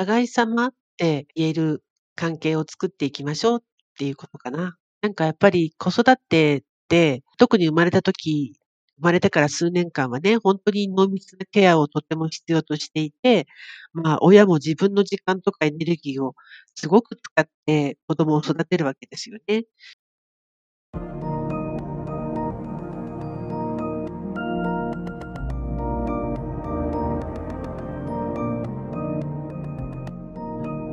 [0.00, 1.84] 互い様って言える
[2.16, 3.64] 関係を作っていきましょうっ
[3.98, 4.76] ていうことかな。
[5.02, 8.54] なんかやっぱり子育てって、特に生まれた時、
[8.96, 13.46] 生まれてから数年間はね、本当に濃密なケアをとても必要としていて、
[13.92, 16.34] まあ、親も自分の時間とかエネルギーを
[16.74, 19.64] すごく使って子供を育てるわけですよね。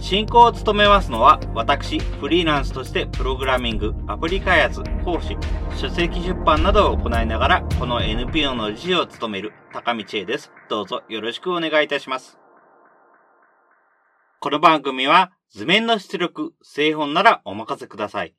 [0.00, 5.36] 進行を務めますのは、私、フリーランスとしてプログラミング、アプリ開発、講師、
[5.76, 10.52] 書籍出版などを行いながら、この NPO の理事を務める高道恵です。
[10.68, 12.38] どうぞよろしくお願いいたします。
[14.40, 18.34] この番組は、図面の出力、製本ならお任せください。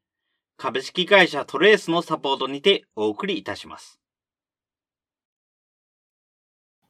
[0.56, 4.00] 株式会社トレースのサポートにてお送りいたします。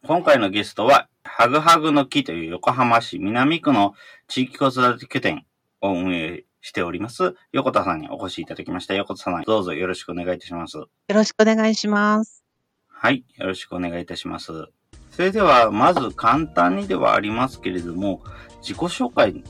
[0.05, 3.93] 今回のゲストは、ハグハグの木という横浜市南区の
[4.27, 5.45] 地域子育て拠点
[5.79, 8.93] を運営しております、横田さんにお越しいただきました。
[8.95, 10.75] 横田さん、どうぞよろしくお願いいたします。
[10.75, 12.43] よろしくお願いします。
[12.89, 14.51] はい、よろしくお願いいたします。
[15.11, 18.21] それでは、まず簡単にではありますけれども、
[18.61, 19.41] 自己紹介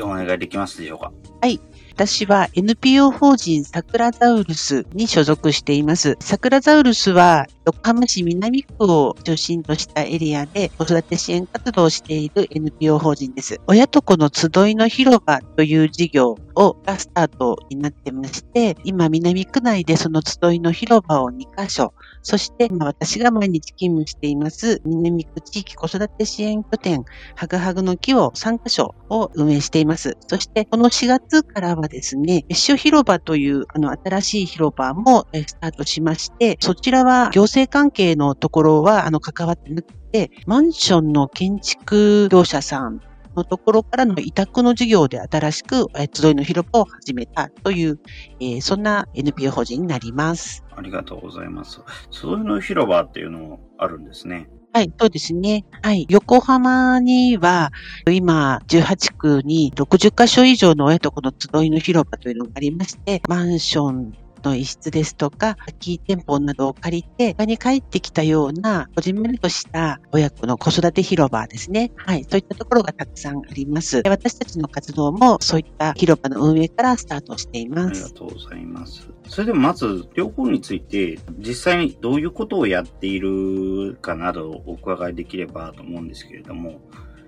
[0.00, 1.12] お願いできますでしょうか？
[1.40, 1.60] はい。
[1.96, 6.18] 私は NPO 法人サクラザウルスに所属しています。
[6.20, 13.58] サクラザウルスは横浜市南区を中心としたエリアで子育て支援活動をしている NPO 法人です。
[13.66, 30.16] 親と子の集いの広場という事業をがスタートになってまして、今南区内でその集いの広場を2カ所、そして私が毎日勤務しています南区地域子育て支援拠点ハグハグの木を3カ所を運営しています。
[30.26, 43.00] そしてこの4月からはですね、別所広場というあの新しい広場もスタートしまして、そちらは行政関係のところはあの関わってなくて、マンションの建築業者さん
[43.36, 48.00] のところからの委託の事業で新しく集いの広場を始めたという、
[48.40, 50.64] えー、そんな NPO 法人になります。
[50.74, 51.80] ありがとうございます。
[52.10, 54.48] 集いの広場っていうのもあるんですね。
[54.72, 55.64] はい、そうですね。
[55.80, 56.06] はい。
[56.10, 57.70] 横浜には、
[58.10, 64.12] 今、18区に60カ所以上の親と子の集いの広場というのがありまして、マンション
[64.46, 71.92] の一室ですとか、空き店舗などを借りて、他に帰ってきたような、こじんまりとした親子の子育て広場ですね。
[71.96, 72.24] はい。
[72.24, 74.02] そういったところがたくさんあります。
[74.06, 78.04] 私たちの活動も、そういった広場の運営からスタートしています。
[78.04, 79.08] ありがとうございます。
[79.28, 86.80] それでもまず、両方について、実際にどういうことをやっているかなどをお伺いできればと思うんですけれども、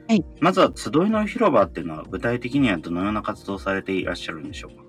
[0.09, 0.25] はい。
[0.41, 4.88] まずは、集いの広場っていうのは、具体的にはどのような活動をされていらっしゃるんでしょうか？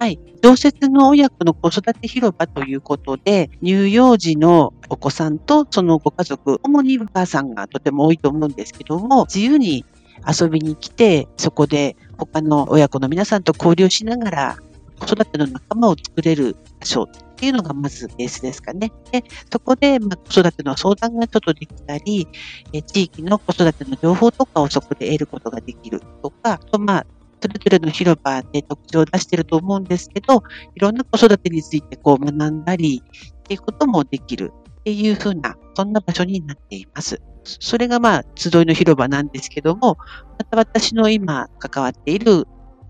[0.00, 0.18] はい。
[0.40, 9.84] 同説の親子の子育て広場ということで、乳幼児のお子さんとそのご家族、主にお母さんがとても多いと思うんですけども、自由に
[10.26, 14.56] 遊びに来て、そこで他の親子の皆さんと交流しながら、
[14.98, 18.90] 子育ての仲間を作れる場所っていうのがまずベースですかね。
[19.12, 19.22] で、
[19.52, 22.26] そこで、ま子育ての相談がちょっとできたり、
[22.72, 27.06] え地域の子育ての情報とかをそこで得ることができるとか、とまあ、
[27.40, 30.42] それぞれの広場で特徴を出してると思うんですけど、
[30.74, 37.20] いろんな子育てについてこう学んだりっていうこともできるっていうふうな、そんな場所になっています。
[37.44, 39.96] それがまあ、集いの広場なんですけども、
[40.38, 42.46] また私の今関わっている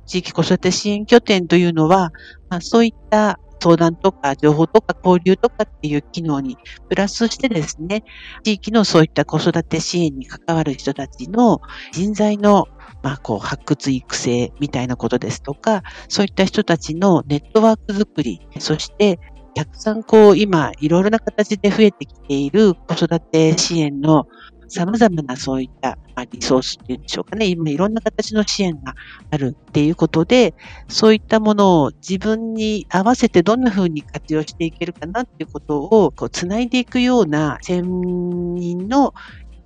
[0.06, 2.12] 地域子育て支援拠点というのは、
[2.48, 6.56] まあ、そういった相談とか情報とか交流とかっていう機能に
[6.88, 8.04] プラスしてですね、
[8.42, 11.60] 地域のそういった子育て支援に関わる人たちの
[11.92, 12.66] 人材の
[13.02, 19.18] まあ、こう、発掘育成みたいなことですとか、そういった人たちのネットワーク作り、そして、
[19.54, 24.26] たくさんこう、今、いろいろな形で増えてきている子育て支援の
[24.70, 27.46] 様々なそういった、まあ、リソースっていうんでしょうかね。
[27.46, 28.94] 今いろんな形の支援が
[29.30, 30.54] あるっていうことで、
[30.88, 39.12] そういったものを自分に合わせてどんな風に活用していけるかなっていうことを、こう、つないでいくような専任の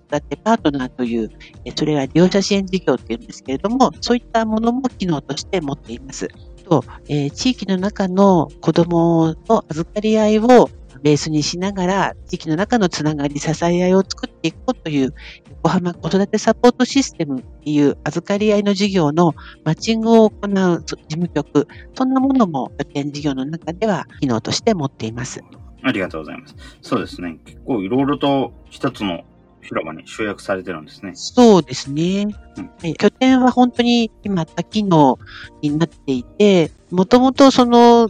[0.09, 1.31] だってパートナーという、
[1.77, 6.29] それは利用者支援事業っていうんですけれども、そういったものも機能として持っています。
[6.65, 10.69] と、え、地域の中の子供の預かり合いを
[11.05, 15.15] ベースにしながら、地域の中のつながり、支え合いを作っていこうという、
[15.51, 19.35] 横浜子育てサポートシステムっていう預かり合いの事業の
[19.65, 25.43] マッチングを行う事務局、そんなものも拠点事業の中では機能として持っています。
[25.83, 26.57] ありがとうございます。
[26.81, 27.39] そうですね。
[27.45, 29.25] 結構いろいろと一つの
[29.61, 31.13] 広場に集約されてるんですね。
[31.15, 32.29] そうですね。
[32.57, 35.19] うんはい拠点は本当に今多機能
[35.61, 38.09] になっていて、もともとその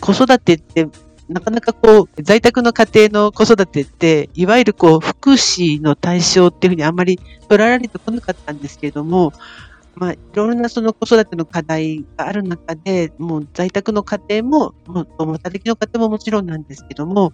[0.00, 0.86] 子育てって
[1.28, 7.18] なかなかこう、在宅の家庭の子育てって、いわゆるこう、福祉の対象っていうふうにあんまり
[7.48, 9.32] 取られてこなかったんですけれども、
[9.96, 17.32] まあ、いろいろなその子育ての課題がある中で、もう在宅の家庭も、もう働きの家庭ももちろんなんですけども、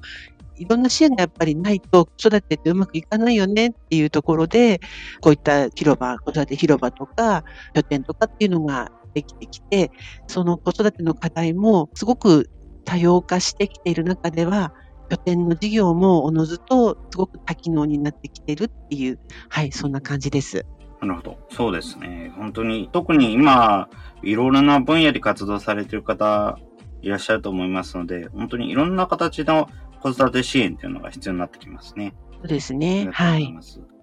[0.56, 4.80] いろんな支援がやっぱりないと子育てってうまくいかないよねっていうところで、
[5.20, 7.44] こういった広場、子育て広場とか、
[7.74, 9.90] 拠点とかっていうのができてきて、
[10.28, 12.48] その子育ての課題もすごく
[12.84, 14.72] 多様化してきている中では、
[15.10, 19.18] 拠点の事業もおのずとすごく多機能になってきているっていう、
[19.48, 20.64] はい、そんな感じです。
[21.02, 21.38] なるほど。
[21.50, 22.32] そうですね。
[22.36, 23.88] 本当に、特に今、
[24.22, 26.58] いろいろな分野で活動されている方
[27.02, 29.68] いらっしゃると思いますので、本当にいろんな形の
[30.00, 32.14] 子育て支援というのが必要になってきますね。
[32.38, 33.08] そうですね。
[33.12, 33.54] はい。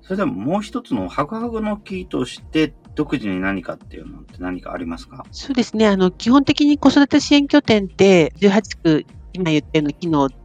[0.01, 5.25] それではもう一つのハグハグの木として、独自に何かっていうのって何かありますか？
[5.31, 5.87] そうですね。
[5.87, 10.35] あの、基本的に子育て支援拠点って、18区、今言ったような機能、ど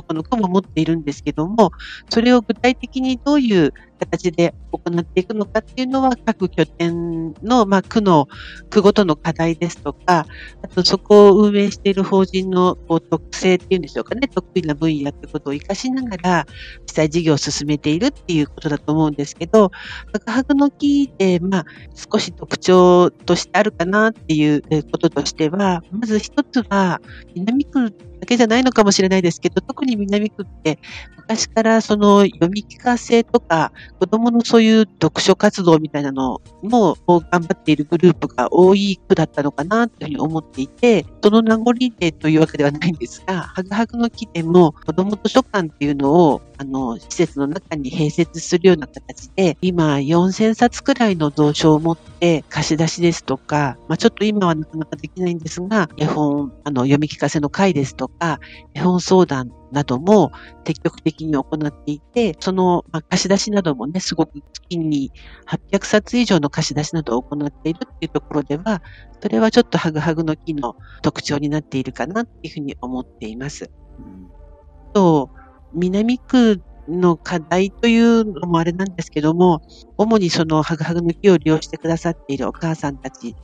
[0.00, 1.72] この区も持っているんですけども、
[2.08, 8.28] それを具体的にどういう形で行っていくのかっていうのは、各拠点の、まあ、区の、
[8.70, 10.26] 区ごとの課題ですとか、
[10.62, 16.46] あとそこを運営している法人のこう特性っていうんでしょうかね、得意な分野ってことを活かしながら、
[16.82, 19.70] 実際事業を進めているっていうことだと思うんですけど、
[20.12, 21.64] ハグハグの木で、まあ、
[21.94, 27.00] 少し特徴としてあるかなっていうこととしては、まず一つは、
[27.34, 30.78] 南区だけじゃないのかもしれないですけど、特に南区って、
[31.16, 58.40] 昔からその読み聞かせとか、子供のそういう読書活動みたいなのも頑張っているグループが多い区だったのかなというふうに思っていて、その名残でというわけではないんですが、ハグハグの木でも子供図書館っていうのを、あの、施設の中に併設するような形で、今4000冊くらいの蔵書を持って貸し出しですとか、まあちょっと今はなかなかできないんですが、絵本、あの、読み聞かせの会ですとか、
[58.74, 60.32] 絵本相談なども
[60.66, 65.12] 積極的に行っていて、その、まあ、貸し出しなどもね、すごく月に
[65.46, 68.82] 800冊以上の貸し出しなどを行っているっていうところでは、
[69.20, 73.70] それはちょっとハグハグの木の特徴になっているかなっていうふうに思っています。
[73.98, 74.44] うん
[74.94, 75.28] と、
[75.74, 79.60] 南区の課題というのもあれなんですけども、
[79.98, 83.34] 主にそのハグハグの木を利用してくださっているお母さんたち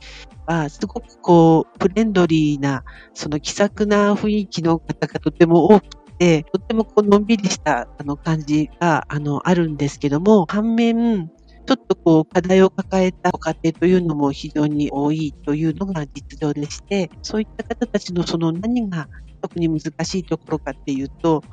[0.47, 5.83] は、すごくこう、フレンドリーな、その気さくな雰囲気の方がとても多く
[6.21, 11.29] て、とってもこう、のんびりしたあの感じが、あの、あるんですけども、反面、
[11.65, 19.09] ちょっとこう、課題を抱えたご家庭というのも非常に多いというのが実情でして、そういった方たちのその何が
[19.41, 21.43] 特に難しいところかっていうと、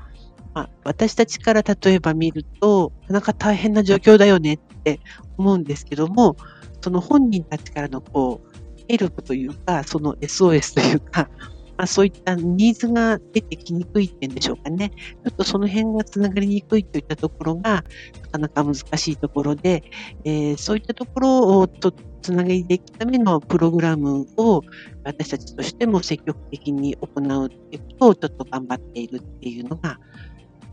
[0.53, 5.00] まあ、私たちから例えば見ると、なかなか大変な状況だよねって
[5.38, 6.37] 思うんですけども、
[6.82, 8.49] その本人たちからのこう、
[8.87, 11.31] ヘルプというか、その SOS というか、
[11.79, 14.91] まあ、そういったニーズが出てきにくいっていうんでしょうかね。
[14.91, 17.85] ちょっとその辺がつながりにくいといったところが、
[18.23, 19.85] なかなか難しいところで、
[20.25, 24.63] えーそういったところをとつなげていくためのプログラムを
[25.05, 27.09] 私たちとしても積極的に行
[27.43, 30.01] うっていうことをちょっと頑張っているっていうのがあ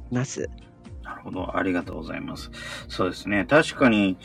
[0.10, 0.50] ります。
[1.04, 1.56] なるほど。
[1.56, 2.50] ありがとうございます。
[2.88, 3.46] そうですね。
[3.48, 4.18] 確かに、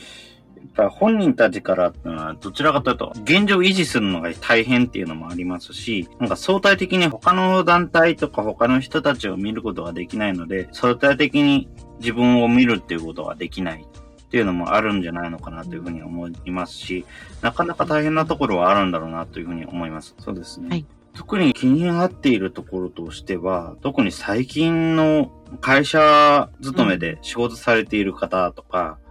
[0.74, 17.04] ぱ本人たちからってのは、どちらかというと、現状維持するのが大変っていうのもありますし、なんか相対的に他の団体とか他の人たちを見ることができないので、相対的に自分を見るっていうことができないっていうのもあるんじゃないのかなというふうに思いますし、
[17.42, 20.14] なかなか大変なところはあるんだろうなというふうに思います。
[20.18, 20.68] そうですね。
[20.68, 29.09] はい特に気になっているところとしては、特に最近の会社勤めで仕事されている方とか、な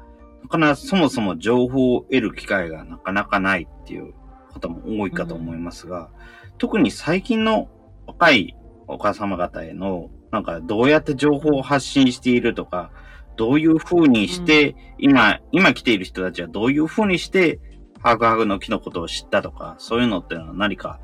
[0.50, 4.14] かなかそもそも情報を得る機会がなかなかないっていう
[4.54, 6.10] 方も多いかと思いますが、
[6.58, 7.70] 特に最近の
[8.08, 8.56] 若い
[8.88, 12.92] お母様方への、なんかどうやって情報を発信しているとか、
[13.38, 17.60] どういう風にして、今、今来ている人たちはどういう風にして、
[18.02, 21.00] ハグハグの木のことを知ったとか、そういうのってのは何か、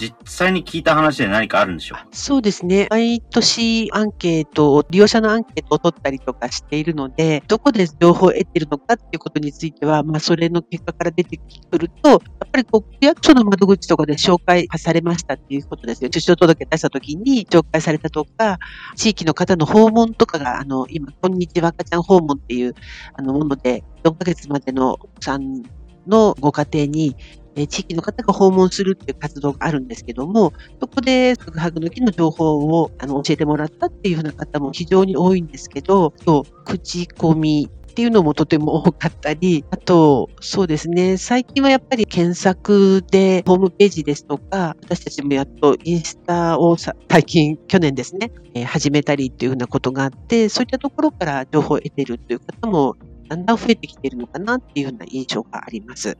[0.00, 2.86] 実際に聞いた話で何かあるんでしょうそうですね。
[2.88, 11.38] 毎年アンケートを、利用者のアンケートを取ったりとかしているので、どこで情報を得てるのかっていうことについては、まあ、それの結果から出て
[11.70, 16.10] くると、やっぱりこう、区役所の窓口とかで紹介されましたっていうことですよ。
[16.10, 18.58] 出生届出した時に紹介されたとか、
[18.96, 22.74] 地域の方の訪問とかが、あの、今、こんにちは赤ちゃん訪問っていう、
[23.14, 25.62] あの、もので、4ヶ月までのお子さん
[26.06, 27.16] のご家庭に、
[27.56, 52.96] え地域の方が訪問するっていう活動があるんですけども、そこで、ハグハグの木の情報をあの教えてもらったっていうような方も非常に多いんですけど、そう、口コミっていうのもとても多かったり、あと、そうですね、最近はやっぱり検索でホームページですとか、私たちもやっとインスタを最近、去年ですね、えー、始めたりっていうふうなことがあって、そういったところから情報を得ているという方も
[53.28, 56.16] だんだん増えてきているのかなっていうような印象があります。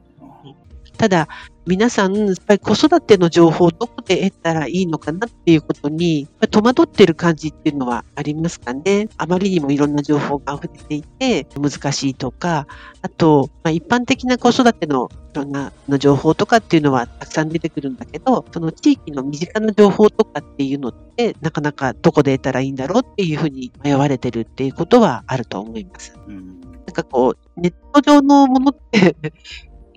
[1.01, 1.29] ただ、
[1.67, 9.09] 皆さん、やっぱり子育ての情報をどこで得たらいいのかなっていうことに、戸惑ってる感じっていうのはありますかね。
[9.17, 12.67] あまりにもいろんな情報が溢れていて難しいとか、
[13.01, 26.13] あと、まあ、一般的な子育てのいろんなの情報とかっていうのはたくさん出てくるんだけど、その地域の身近な情報とかっていうのって、なかなかどこで得たらいいんだろうっていうふうに迷われてるっていうことはあると思います。
[26.29, 29.17] うん、なんかこう、ネット上のものって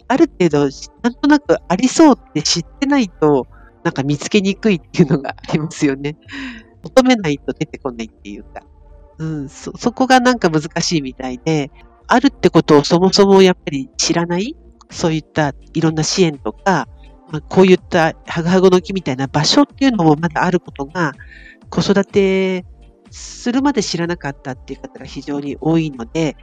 [0.07, 0.69] ある程度、
[1.01, 3.47] なんとなくありそうって知ってないと、
[3.83, 6.17] なんか見つけにくいっていうのがありますよね。
[6.83, 8.61] 求めないと出てこないっていうか。
[9.17, 11.71] うん、そ、そこがなんか難しいみたいで、
[12.07, 14.55] あるってことをそもそもやっぱり知らない？
[14.89, 16.87] そういったいろんな支援とか、
[17.31, 21.13] まあ、こういったハグハグの木みたいな場所っていうのもまだあることが、
[21.69, 22.65] 子育て
[23.09, 26.35] するまで知らなかったっていう方が非常に多いので、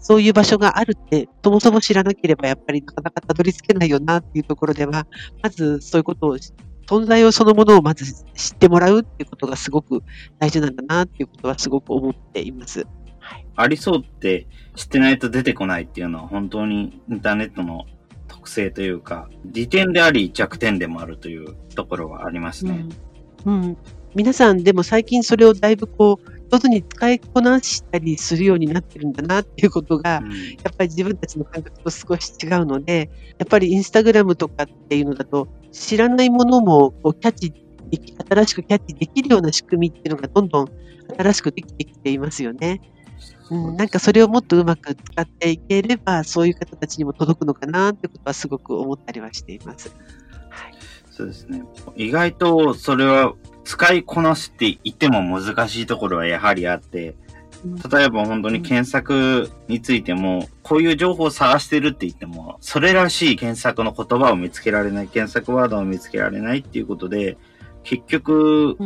[0.00, 5.06] そういう場所があるって、そもそも知らなければやっぱりなかなかたどり着けないよなっていうところでは、
[5.42, 6.38] まずそういうことを、
[6.86, 10.02] 存在をそのものをまず知ってもらうっていうことがすごく
[10.38, 12.86] 大事なんだなっていうことはすごく思っています。
[13.20, 17.84] はい、ありそうって知ってないと出てこないっていうのは本当にインターネットの
[18.26, 22.86] 特性というか、利点であり弱点でもあるというところはありますね。
[23.44, 23.76] うん、うん
[24.14, 30.36] 皆さんでも最近それをだいぶこう上手に使いこなしたりするようになってるんだなっていうことが、うん、や
[30.70, 37.52] っぱり自分たちの感覚と少し違うので、やっぱりインスタグラムとかっていうのだと、知らないものもこうキャッチ
[37.90, 40.68] でき、新しくキャッチできるような仕組みっていうのがどんどん
[41.16, 42.80] 新しくできてきていますよね。
[43.50, 49.94] うん、なんかそれをもっとうまく使っていければ、そういう方たちにも届くのかなってことはすごく思ったりはしています。
[50.50, 50.74] はい、
[51.10, 51.62] そうですね。
[51.96, 57.14] 意外とそれは使いこなしていても難しいところはやはりあって、
[57.92, 67.36] 例えば本当に検索についても、こういう情報を探してるって言っても、それらしい検索の言葉を見つけられない、検索ワードを見つけられないっていうことで、
[67.82, 68.76] 結局、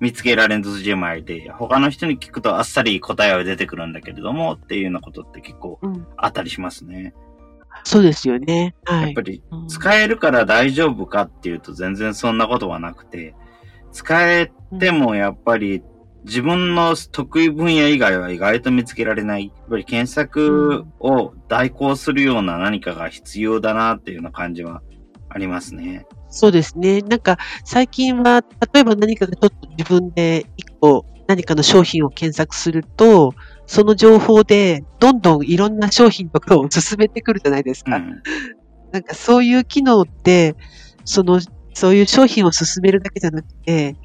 [0.00, 5.78] 見つけられんずじまいで、他の人に聞くとあっさり答えは出てくるんだけれども、っていうようなことって結構
[6.16, 7.14] あったりしますね。
[7.84, 8.74] そうですよね。
[8.84, 9.02] はい。
[9.04, 13.34] やっぱり、使えるから大丈夫かっていうと全然そんなことはなくて、
[13.96, 15.82] 使えてもやっぱり
[16.24, 19.46] 自分の得意分野以外は意外と見つけられない。
[19.46, 24.82] やっぱり検索を代行するような何かが必要だなっていうような感じは
[25.30, 26.04] ありますね。
[26.28, 27.00] そうですね。
[27.00, 33.32] なんか最近は、例えば何かがちょっと自分で一個何かの商品を検索すると、
[33.66, 37.96] その情報でどんどんいろんな商品とかを進めてくるじゃないですか。
[37.96, 38.22] うん、
[38.92, 40.54] なんかそういう機能って、
[41.06, 41.40] その
[41.76, 43.96] そういう商品を進めるだけじゃなくて、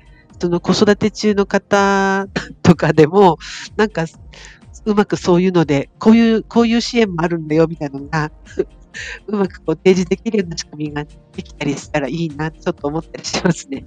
[0.41, 2.27] その子育て中の方
[2.61, 3.37] とかでも、
[3.77, 4.03] なんか、
[4.83, 8.29] うまくそういうので、こういう、こういう支援もあるんだよ、みたいなのが
[9.27, 13.85] うまくこう提示できるような仕組みができたりしたらいいな、ちょっと思ったりしますね。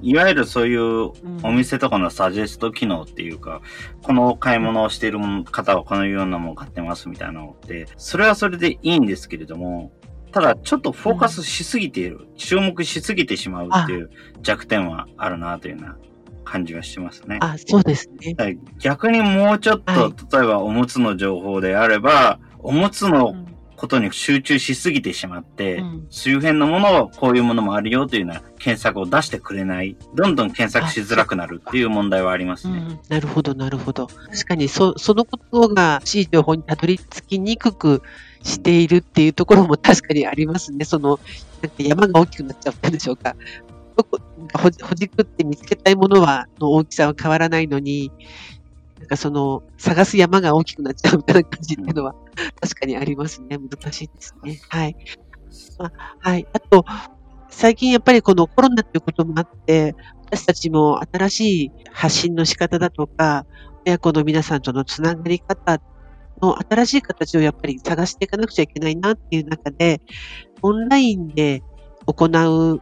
[0.00, 3.60] いわゆるそういうお店とかのサジェスト機能っていうか、
[3.96, 9.92] うん、この買い物をしている方はこのようなものを買ってますみたいなのって、それはそれでいいんですけれども、
[10.32, 14.10] ただ、ちょっとフォーカスしすぎている、うん、注目しすぎてしまうっていう
[14.42, 15.96] 弱点はあるなというような
[16.44, 17.38] 感じがしますね。
[17.40, 18.58] あ、そうですね。
[18.78, 23.34] 逆にもうちょっと、はい、例えばおむつの情報であれば、おむつの
[23.80, 32.76] ことに集中しすぎてしまって、うん、周辺のものをこういうものもあるよというような検索を出してくれない、どんどん検索しづらくなるっていう問題はありますね。
[32.76, 34.06] うん、なるほど、なるほど。
[34.06, 38.02] 確かにそ、そのことが、しい情報にたどり着きにくく
[38.42, 40.84] しているっていうところも確かにありますね。
[40.84, 41.18] その、
[41.62, 43.36] なんか山が大きくなっちゃったんでしょうか。
[43.96, 44.18] どこ
[44.54, 48.10] ほほじくって見つけたいものは、の大きさは変わらないのに、
[48.98, 52.14] なんかその、探す山が大きくなっちゃうみたいな感じっていうのは、
[52.60, 53.58] 確かにありますね。
[53.58, 54.60] 難しいですね。
[54.68, 54.96] はい。
[55.78, 56.46] まあ、はい。
[56.52, 56.84] あと、
[57.50, 59.94] 最近やっぱりこのコロナっていうこともあって、
[60.26, 63.44] 私たちも新しい発信の仕方だとか、
[63.86, 65.80] 親子の皆さんとのつながり方
[66.42, 70.00] の新しい形をやっぱり探していかなくちゃいけないなっていう中で、
[70.62, 71.62] オンラインで
[72.06, 72.80] 行う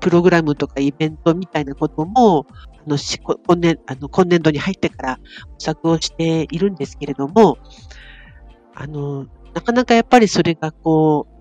[0.00, 2.46] プログラムとかイベントみたいなことも、
[2.86, 5.18] あの今年あの今年度に入ってから
[5.48, 7.58] 模索をしているんですけれども、
[8.74, 11.34] あの、なかなかやっぱりそれがこう、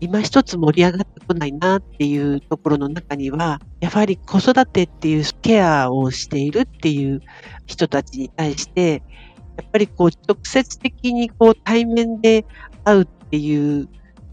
[0.00, 7.20] 今一つ盛り上がってこないなっていうところの中には、やはり子育てっていうケアをしているっていう
[7.66, 9.02] 人たちに対して、
[9.56, 12.44] やっぱりこう直接的にこう対面で
[12.84, 13.88] 会うっていう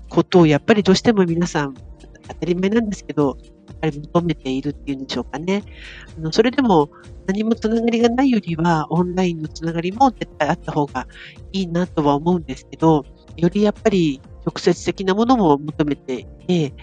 [0.09, 1.73] ことをやっぱりどうしても皆さん
[2.27, 5.63] 当たり前なんですけど、やっぱり求めているっていうんでしょうかね。
[6.17, 6.89] あのそれでも
[7.27, 11.07] 何もつながりがないよりはオンラインのつながりも絶対あった方が
[11.53, 13.03] いいなとは思うんですけど、
[13.37, 16.73] よりやっぱり直接的なものも求めていて、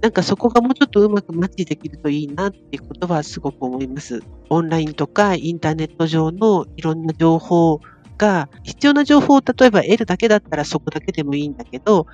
[0.00, 4.22] なんかそこがもうちょっとうまくマッチできるといいなっていうことはすごく思います。
[4.50, 7.80] オンラインとかインターネット上のいろんな情報
[8.18, 12.06] が、必要な情報を例えば得るだけだったらそこだけでもいいんだけど、やっ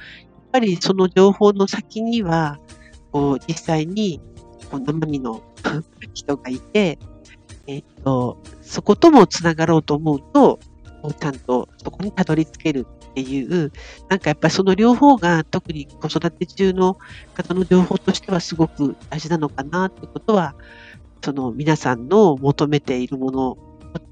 [0.53, 2.59] ぱりその情報の先には、
[3.11, 4.21] こう実際に
[4.71, 5.43] こう生身の
[6.15, 6.99] 人がいて、
[7.67, 10.59] えっと、そこともつながろうと思うと、
[11.19, 13.71] ちゃんとそこにたどり着けるっていう、
[14.09, 16.97] なんかやっぱりその両方が特に子育て中の
[17.35, 20.55] 方の情報としてはすごく大事なのかなってことは、
[21.23, 23.57] その皆さんの求めているもの、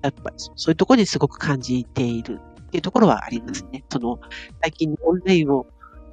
[0.03, 3.83] やっぱりそういうところにすごく感じているっていうところはありますね。
[3.91, 4.21] その
[4.61, 5.67] 最近オンラインを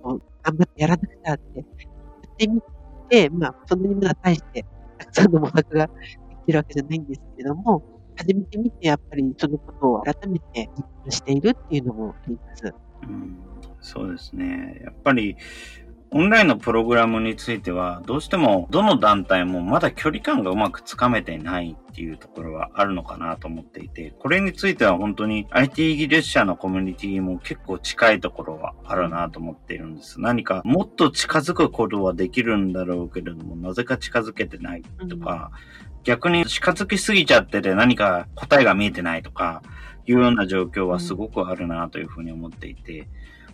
[0.04, 0.22] 頑
[0.58, 2.62] 張ってやらなくちゃってやってみ
[3.10, 4.66] て、まあそんなにまだ大して
[4.98, 5.94] たくさんの模索がで
[6.46, 7.84] きるわけじゃないんですけれども、
[8.18, 12.74] 始めてみて、やっぱりそのことを改めて実感しているっていうのもあります。
[13.04, 13.38] うん、
[13.82, 14.82] そうですね。
[14.84, 15.38] やっぱり、
[16.10, 30.22] オンラインのプログラムについては、どうしてもどの団体もまだ距離感がうまくつかめてないっていうところはあるのかなと思っていて、これについては本当に IT 技術者のコミュニティも結構近いところはあるなと思っているんです。
[30.22, 35.52] 何かもっと近づくことはできるんだろうけれども、なぜか近づけてないとか、
[36.04, 39.62] 逆に近づきすぎちゃってて何か答えが見えてないとか、
[40.08, 43.08] いうような状況はすごくあるなというふうに思っていて、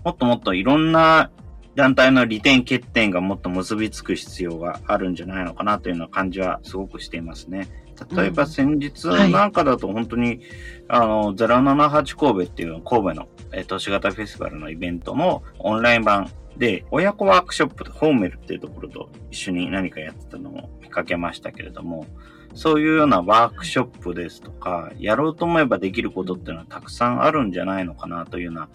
[0.03, 1.31] もっともっといろんな
[1.75, 7.67] 団体の利点欠点がもっと結びつく必要があるんじゃないのかなというような感じはすごくしていますね。
[8.15, 10.39] 例えば先日なんかだと本当に、はい、
[10.89, 22.05] あの、078神戸っていう神戸の、え都市型フェスティバルのイベントのオンライン版で、親子ワークショップ、ホーメルっていうところと一緒に何かやってたのを見かけましたけれども、
[22.53, 28.69] そういうようなワークショップですとか、やろうと思えばできることっていうのはたくさんあるんじゃないのかなというような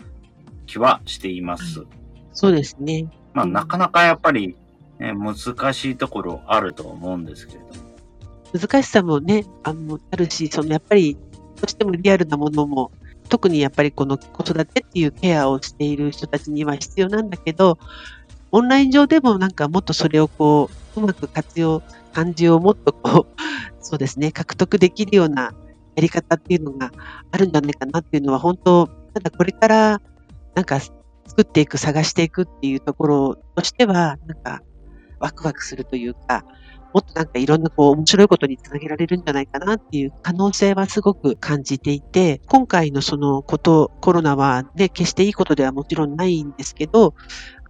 [0.66, 1.84] 気はしています。
[2.32, 3.08] そうですね。
[3.34, 4.56] まあ、なかなかやっぱり、
[4.98, 5.36] ね、難
[5.72, 7.88] しいところあると思うんですけれども。
[8.52, 11.20] 難しさもね、あの、あるし、そのやっぱり、ど
[11.64, 12.90] うしてもリアルなものも、
[13.28, 17.78] 特にやっぱりこの子育てっていうケアをしている人たちには必要なんだけど、
[18.50, 23.42] オンライン上でもなんかもっとそれをこう、うまく活用、感じをもっとこう、
[23.80, 25.52] そうですね、獲得できるような
[25.96, 26.92] やり方っていうのが
[27.30, 30.00] あるんじゃないかなっていうのは、本当、ただこれから
[30.54, 34.62] なんか作っていく、探していくっていうところとしては、なんか
[35.20, 36.44] ワクワクするというか、
[36.94, 47.14] もっとなんかいろんなこう面白いことにつなげられるんじゃないかなっていう可能性はすごく感じていて、今回のそのこと、コロナはね、決していいことではもちろんないんですけど、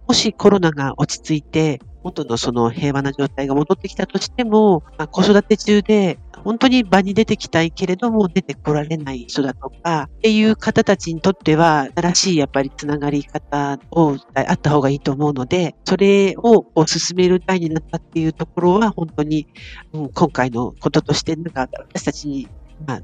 [0.07, 19.47] もしコロナが落ち着いて、元のその平和な状態が戻ってきたとしても、まあ、子育て中で本当に場に出てきたいけれども出てこられない人だとかっていう方たちにとっては新しいやっぱりつながり方をあった方がいいと思うので、それをこう進める台になったっていうところは本当に、
[19.93, 22.47] うん、今回のこととしてなんか私たちに、
[22.85, 23.01] まあ、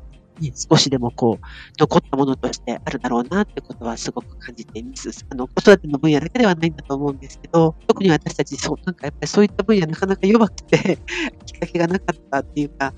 [0.54, 1.46] 少しでもこう、
[1.80, 5.26] 残ったものとしてあるだろうなってことはすごく感じています。
[5.30, 10.98] あの、子育ての分野だけではないんだと思うんですけど、特に私たち、そう、なんかやっぱりそういった分野なかなか弱くて
[11.46, 12.94] きっかけがなかったっていうか、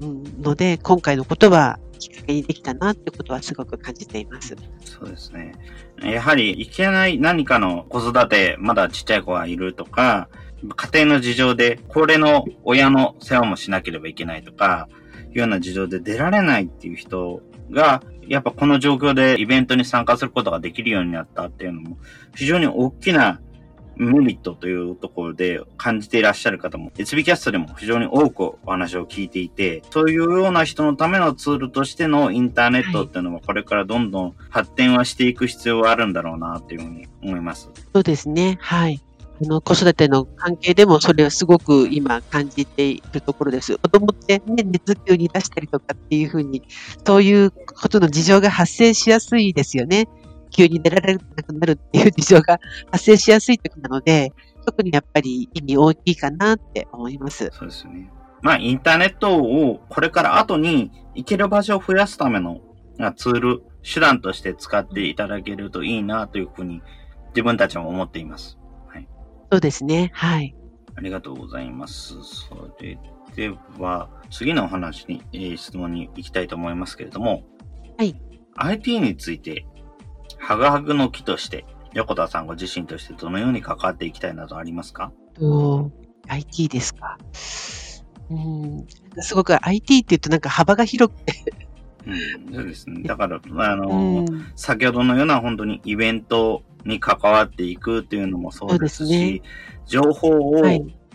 [0.00, 4.56] うん、ので、今回のことはきっかけにできたなってことはすごく感じています。
[4.84, 5.54] そうですね。
[6.02, 10.28] やはり、いけない何かの子育て、まだちっちゃい子がいるとか、
[10.76, 14.88] 家庭の事情で、高齢の親の世話もしなければいけないとか、
[15.30, 21.98] いうような事情で出られないっていう人が、やっぱこの状況でイベントに参加することができるようになったっていうのも、
[22.34, 23.40] 非常に大きな
[23.96, 37.70] メリットというところで感じていらっしゃる方も、SB キャストでも非常に多くお話を聞いていて、そういうような人のためのツールとしてのインターネットっていうのはこれからどんどん発展はしていく必要があるんだろうなっていうふうに思います。
[37.92, 38.58] そうですね。
[38.60, 39.00] はい。
[39.42, 43.76] あの子育ての関係でもそれはすごく今感じているところです。
[43.78, 46.62] 子供ってね、熱急に出したりとかっていうふうに、
[47.06, 50.08] そういうことの事情が発生しやすいですよね。
[50.50, 52.58] 急に出られなくなるっていう事情が
[52.90, 54.32] 発生しやすい時なので、
[54.66, 57.50] 特にやっぱり意味大きいかなって思います。
[57.52, 58.10] そうですね。
[58.42, 62.60] まあ、インターネットをこれから後に行ける場所を増やすための
[63.16, 66.82] ツール、手段として使っていただけるといいなというふうに
[67.30, 68.59] 自分たちも思っています。
[69.50, 70.10] そうですね。
[70.14, 70.54] はい。
[70.96, 72.14] ありがとうございます。
[72.22, 72.98] それ
[73.34, 77.42] では、次のお話に、えー、質問に行きたいと思いますけれども、
[77.98, 78.20] はい。
[78.56, 79.66] IT について、
[80.38, 85.12] ハグハグの木として、横田さんご自身としてどのように関わっていきたいなどありますか？
[85.34, 85.90] と
[86.28, 87.18] IT ですか。
[88.30, 88.86] うん、
[89.18, 91.34] すごく IT って言うとなんか幅が広くて
[92.06, 93.02] うん、そうですね。
[93.02, 99.42] だから、あの、うん、先ほどのような本当にイベントに関わっていくっていうのもそうですし、すね、
[99.86, 100.64] 情報を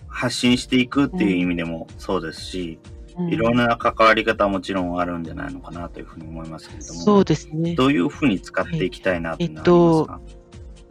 [0.07, 2.79] 発信していくっていう意味でもそうですし、
[3.17, 7.75] うん、いろんな関わり方はもちろんあるんじゃないのかなというふうに思いますけれども、そうですね。
[7.75, 10.34] どういうふうに使っていきたいなっていうのはありますか、えっと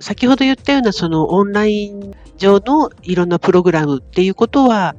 [0.05, 4.95] 先ほど言ったようなそのオンライン上のいろんなプログラムっていうことは、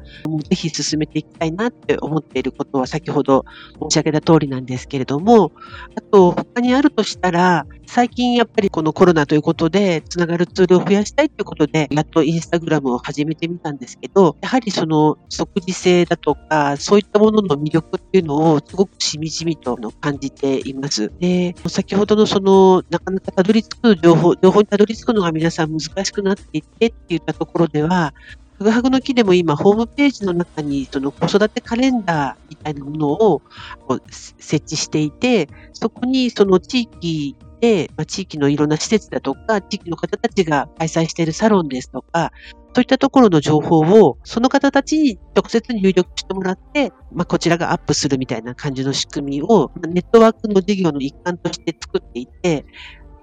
[0.50, 3.46] ぜひ進めていきたいなって思っていることは先ほど
[3.80, 5.52] 申し上げた通りなんですけれども、
[5.96, 21.12] あと他にあるとしたら、最近やっぱりこのコロナということで、つながるツールを増やしたいということで、やっとインスタグラムを始めてみたんですけど、やはりその即時性だとか、そういったものの魅力っていうのをすごくしみじみと感じています。
[21.20, 28.14] で、先ほどのその、なかなかたどり着く情報、情報にたどり着くのが皆さん難しくなっていってって言ったところでは、
[28.58, 33.42] ふぐはぐの木でも今、ホームページの中に、その子育てカレンダーみたいなものを
[34.10, 42.32] 設置していて、そこにその地域で、まあ、地域のいろんな施設だとか、地域の方たちが開催しているサロンですとか、
[42.74, 52.66] そういったところの情報を、その方たちに直接入力してもらって、まあ、こちらがアップするみたいな感じの仕組みを、ネットワークの事業の一環として作っていて、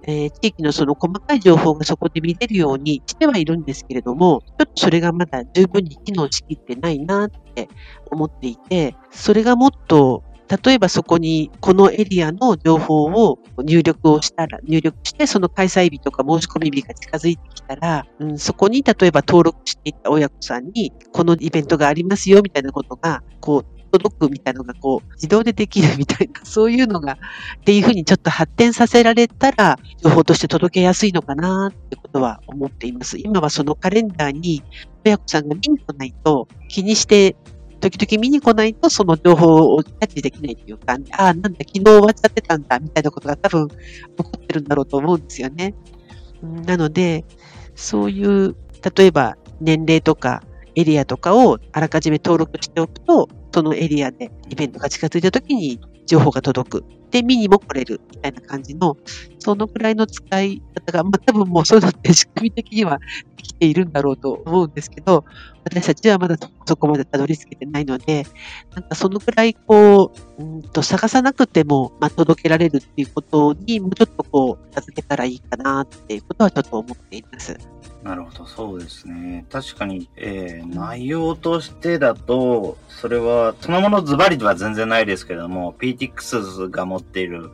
[0.04, 7.68] えー、地域のその細かい情報がそこで見れるようにしてはいるんですけれども、ちょっとそれがまだ十分に機能しきってないなって
[8.10, 10.22] 思っていて、それがもっと
[10.64, 27.18] 例えばそこにこのエリアの情報を入力をしたら、入力してその開催日とか申し込み日が近づいてきたら、うん、そこに例えば登録していた親子さんにこのイベントがありますよみたいなことが、こう届くみたいなのがこう自動でできるみたいな、 そういうのが
[27.60, 33.18] っていうふうにちょっと発展させられたら情報として届けやすいのかなってことは思っています。
[33.18, 34.62] 今はそのカレンダーに
[35.04, 37.36] 親子さんが見に来ないと気にして
[37.82, 43.76] 時々見に来ないとその情報をキャッチできないっていうか、ああ、なんだ、昨日終わっちゃってたんだ、みたいなことが多分起
[44.18, 45.74] こってるんだろうと思うんですよね。
[46.42, 47.24] なので、
[47.74, 48.54] そういう、
[48.96, 50.44] 例えば年齢とか
[50.76, 56.84] エリアとかをあらかじめ登録しておくと、そのエリアでイベントが近づいた時に情報が届く。
[57.10, 58.96] で、見にも来れるみたいな感じの、
[59.38, 62.98] そのくらいの使い方が、まあ、多分もうそういうのって仕組み的には
[63.36, 65.24] できているんだろうと思うんですけど、
[65.64, 66.36] 私たちはまだ
[66.66, 68.26] そこまでたどり着けてないので、
[68.74, 77.58] なんかそのくらいこう、うんと探さなくても、まあ、届けられるっていうことにもうちょっとこう、助けたらいいかなっていうことはちょっと思っています。
[78.02, 79.46] なるほど、そうですね。
[79.50, 87.50] 確かに、えー、内容としてだと、それは、そのものズバリでは全然ないですけれども、PTX が持っている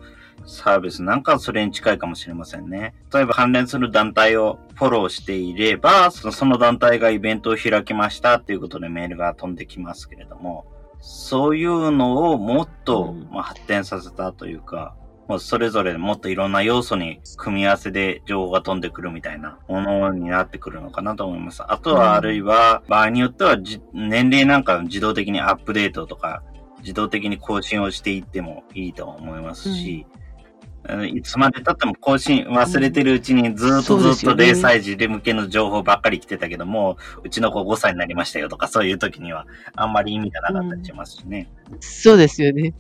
[0.46, 2.94] サービスなんかはそれに近いかもしれませんね。
[3.12, 10.64] 例えば関連する団体をフォローしていれば、その団体がイベントを開きましたっていうことでメールが飛んできますけれども、
[11.00, 14.94] そういうのをもっと、ま発展させたというか、
[15.28, 21.62] もうそれぞれもっといろんな要素に組み合わせで情報が飛んでくるみたいなものになってくるのかなと思います。
[21.70, 23.58] あとはあるいは、場合によっては
[23.92, 26.42] 年齢なんか自動的にアップデートとか、
[26.80, 30.06] 自動的に更新をしていってもいいと思いますし、
[30.88, 41.50] うん、いつまで経っても更新忘れてるうちにずっとずっと0歳児で向けの情報ばっかり来てたけども、ううちの子5歳になりましたよとかそういう時にはあんまり意味がなかったりしますしね。
[41.70, 42.72] うん、そうですよね。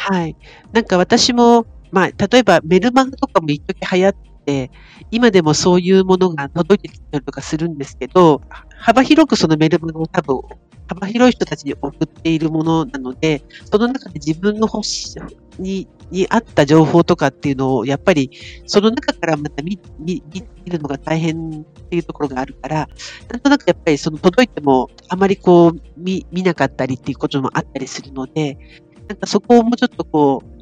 [0.00, 0.36] はい。
[0.72, 4.14] なんか私も、まあ、例えばメルマガとかも一時流行っ
[4.46, 4.70] て、
[5.10, 8.40] 今でもそういうものが届いてきたりとかするんですけど、
[8.78, 10.40] 幅広くそのメルマガを多分、
[10.86, 15.16] 幅広い人たちに送っているものなので、その中で自分の欲し
[15.58, 18.30] に、に合った情報とかっていうのを、やっぱり、
[18.66, 22.88] その中からまた見、見、見るのが大変っていうところがあるから、
[23.30, 28.56] なんとなくやっぱりその届いても、あまりこう、見、見なかったりっていうこともあったりするので、
[29.08, 30.58] なんかそこをもうちょっとこう、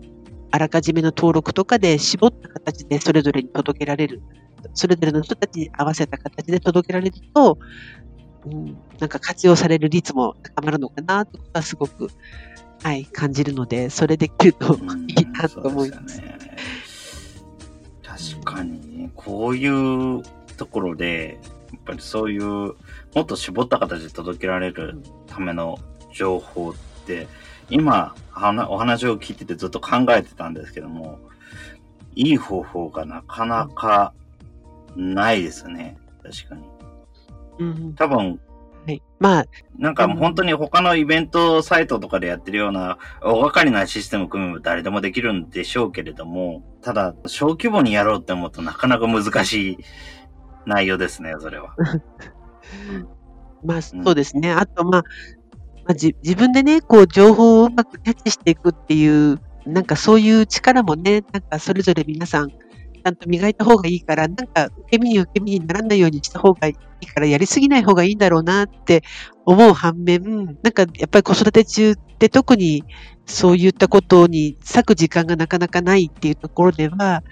[0.52, 4.22] あらかじめの登録とかで絞った形でそれぞれに届けられる。
[4.74, 7.58] それぞれの人たちに合わせた形で届けられると、
[8.46, 12.08] うん、なんか活用される率も高まるのかなとかすごく、
[12.82, 14.78] はい、感じるので、それできるとい
[15.22, 16.20] いなと思います。
[16.20, 16.38] ね、
[18.02, 20.22] 確かに、こういう
[20.56, 21.38] ところで、
[21.72, 22.74] やっぱりそういう、も
[23.22, 25.78] っと絞った形で届けられるための
[26.12, 26.95] 情報って、
[27.70, 28.14] 今、
[28.68, 31.18] お話を聞いててずっと考えてたんですけども、
[32.14, 34.12] いい方法がなかなか
[34.96, 35.96] ないですね。
[36.22, 36.62] 確かに。
[37.58, 38.40] うん、多分、
[38.86, 39.02] はい。
[39.18, 39.46] まあ、
[39.78, 49.78] なんか本当に他のイベントサイトとかでやってるような大掛かりなシステム組めば誰でもできるんでしょうけれども、ただ小規模にやろうって思うとなかなか難しい
[50.66, 51.74] 内容ですね、それは。
[53.64, 54.52] まあ、そうですね。
[54.52, 55.04] あと、まあ、
[55.86, 69.04] まあ、じ自分でね、こう、情報をうまくキャッチしていくっていう、なんかそういう力もね、なんかそれぞれ皆さん、ちゃんと磨いた方がいいから、なんか受け身に受け身にならないようにした方がいいから、やりすぎない方がいいんだろうなって
[69.44, 72.84] 思う反面、なんかやっぱり子育て中って特に
[73.26, 77.22] そういったことに割く時間がなかなかないっていうところでは、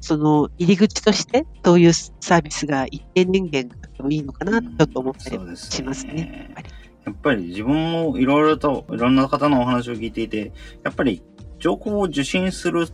[0.00, 6.46] その入り口としてそういうサービスが一定年限があってもいいのかなとちょっと思ったりしますね。
[6.48, 10.52] やっぱりやっぱり自分もいろいろといろんな方のお話を聞いていて、
[10.84, 11.22] やっぱり
[11.58, 12.88] 情報を受信する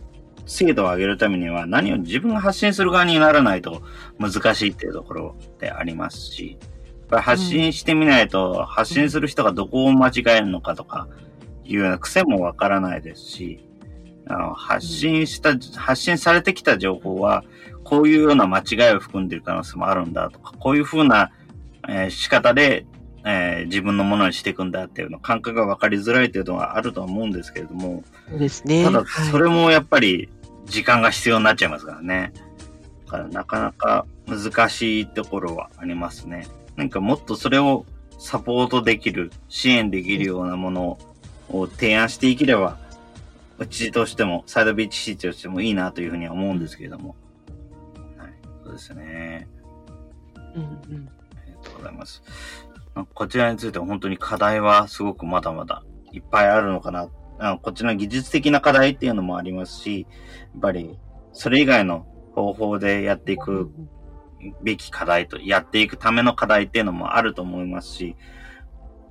[0.45, 3.83] 精度を上げるためには何を自分が発信する側にならないと
[4.17, 6.57] 難しいっていうところでありますし、
[7.17, 11.07] 発信してみないと、発信する人がどこを間違えるのかとか
[11.63, 13.67] いうような癖もわからないですし、
[14.27, 17.43] あの発信した、発信されてきた情報は、
[17.83, 21.31] こういうような間違いを含んでいる可能性もあるんだとか、こういうふうな、
[21.87, 22.85] え仕方で、
[23.25, 28.83] えー自分のものにしていくんだっていうの感覚が分かりづらいというのはあるとは思うんですけれども、そうですね。
[28.83, 30.29] ただはいそれもやっぱり
[30.65, 32.33] 時間が必要になっちゃいますからね。
[33.05, 36.47] だからなかなか難しいところはありますね。
[36.75, 37.85] なんかもっとそれを
[38.19, 40.99] サポートできる、支援できるようなもの
[41.49, 42.77] を提案していければ、
[43.57, 47.15] うちとしても、サイドビーチシティとしてもいいなというふうには思うんですけれども。
[48.17, 49.47] はい、そうですね。
[50.55, 52.21] うんうんありがとうございます。
[53.05, 57.09] こちらについては本当に課題はすごくまだまだいっぱいあるのかな。
[57.39, 60.99] あこっちの技術的な課題っていうのもありますし、やっぱり
[61.31, 63.71] それ以外の方法でやっていく
[64.61, 68.15] べき課題と、やっていくための課題っていうのもあると思いますし、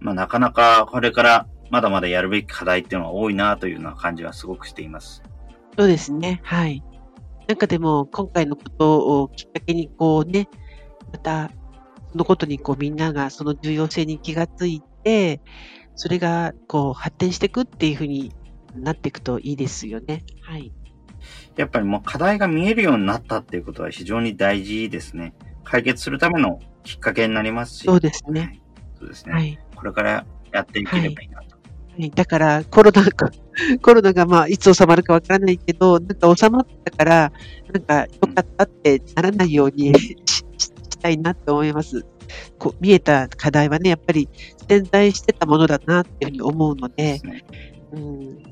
[0.00, 5.22] まあなかなかこれからまだまだやるべき課題っていうのは多いなというような感じはすごくしています。
[5.76, 6.40] そうですね。
[6.44, 6.82] はい。
[7.46, 10.48] なんかでも、今回のことをきっかけに、こうね、
[11.12, 11.50] また、
[12.18, 15.40] のことにこうみんながその重要性に気がついて、
[15.94, 18.34] それがこう発展していくっていうふうに
[18.76, 20.24] なっていくといいですよね。
[20.42, 20.72] はい。
[21.56, 25.34] やっぱりもう課題が見えるようになったっていうことは非常に大事ですね。
[25.64, 27.84] 解決するためのきっかけになりますし。
[27.84, 28.40] そうですね。
[28.40, 28.62] はい。
[28.98, 29.32] そうですね。
[29.32, 29.58] はい。
[29.74, 31.56] これからやっていければいいなと。
[31.56, 33.10] はい、だから、コロナが、
[33.82, 37.32] コロナがまあ、いつ収まるかわからないけど、なんか収まったから、
[37.72, 39.92] なんか良かったってならないように
[40.98, 42.04] したいなと思います。
[42.58, 44.28] こう見えた課題はね、やっぱり
[44.68, 47.20] 潜在してたものだなっていうふうに思うので。
[47.92, 48.42] うん、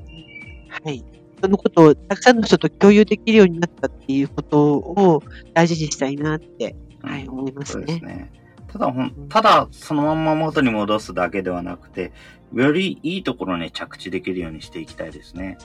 [0.83, 1.03] はい。
[1.39, 5.21] そのことをたくさんの人と共有できるようになったっていうことを
[5.53, 8.07] 大事にしたいなって、はい、うん思いますそうですね。
[8.07, 8.31] ね。
[8.67, 8.93] ただ
[9.29, 12.11] ただそのまんま元に戻すだけではなくて、
[12.53, 15.57] よりいいところに着地できるようにしていきたいですね。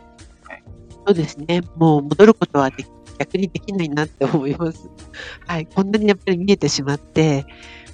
[1.07, 1.63] そうですね。
[1.77, 2.91] もう戻ることはでき
[3.25, 4.89] 逆にできないなって思います。
[5.47, 5.67] はい。
[5.67, 7.47] こんなにやっぱり見えてしまって、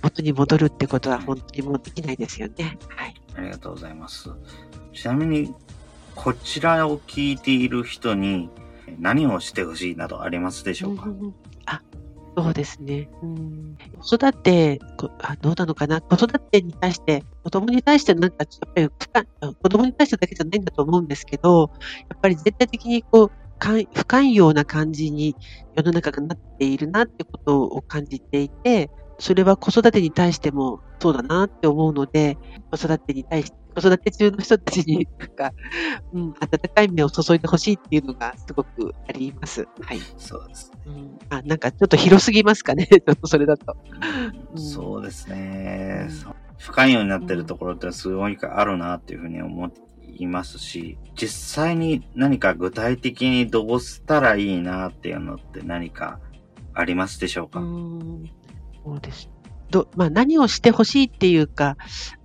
[0.02, 2.78] 元に戻るってことは本当にもうできないですよね。
[2.88, 3.14] はい。
[3.34, 4.30] ありがとうございます。
[4.92, 5.54] ちなみに、
[6.14, 8.50] こちらを聞いている人に
[8.98, 11.34] 何をしてほしいなどありますでしょうか、うん
[11.66, 11.82] あ、
[12.36, 13.08] そうですね。
[13.22, 16.00] うん、子育てこあ、どうなのかな？
[16.00, 21.70] 子育てに対して、子供に対してなんか、やっぱり子供に対してだけじゃないんだと思うんですけど、
[22.08, 25.36] やっぱり全体的にこう、不寛容な感じに
[25.76, 32.36] 世の中がなっているなってことを感じていて、それは子育てに対してもそうだなって思うので、
[32.70, 35.52] 子育てに対して、子育て中の人たちに、 なんか、
[36.12, 36.34] うん、温
[36.74, 39.68] かい目を注いでほしいっていうのがすごくあります。
[39.80, 40.00] はい。
[40.16, 40.78] そうですね。
[40.86, 43.76] うん、あ、なんかちょっと広すぎますかね、 ちょっとそれだと。
[44.52, 49.68] うんそうですね、うん不寛容になってるところってすごいあるなっていうふうに思
[50.18, 51.28] いますし、実
[51.64, 56.20] 際に何か具体的にどうしたらいいなっていうのって何か
[56.74, 57.64] ありますでしょうか、う、
[58.84, 59.30] そうです。
[59.70, 61.76] どまあ、何をしてほしいっていうか、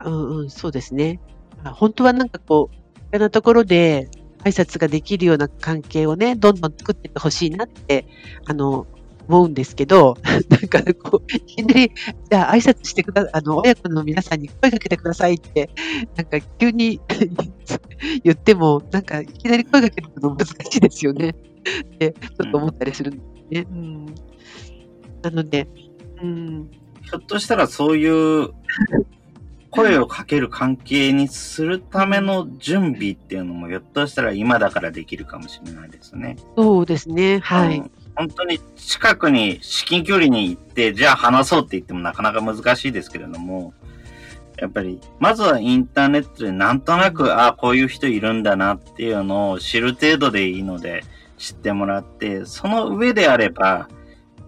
[0.04, 1.20] うんうん、そうですね。
[1.64, 4.10] 本当はなんかこう、いろんなところで
[4.44, 8.08] 挨拶ができるような関係をね、どんどん作っていってほしいなって、
[8.46, 8.88] あの、
[9.28, 10.18] 思うんですけど、
[10.50, 11.92] なんかこう、いきなり、
[12.30, 15.70] じゃあ挨拶してくだ、あの、親子の皆さんに声かけてくださいって、
[16.16, 17.00] なんか急に
[18.24, 21.30] 言っても、なんかいきなり声かけるの難しいですよね。
[21.30, 23.68] って、ちょっと思ったりするんですね。
[23.70, 24.06] うん。
[25.22, 25.68] なので、
[26.22, 26.70] うん、
[27.02, 28.50] ひょっとしたらそういう
[29.70, 36.36] 声をかける関係にするための準備っていうのもひょっとしたら今だからできるかもしれないですね。
[36.58, 37.40] そうですね。
[37.40, 37.80] はい。
[37.80, 43.74] うん本当に近くに至近距離に行って、じゃあ話そうって言ってもなかなか難しいですけれども、
[44.58, 51.04] やっぱり、まずはインターネットでなんとなく、ああ、こういう人いるんだなっていうのを知る程度でいいので、
[51.38, 53.90] 知ってもらって、その上であれば、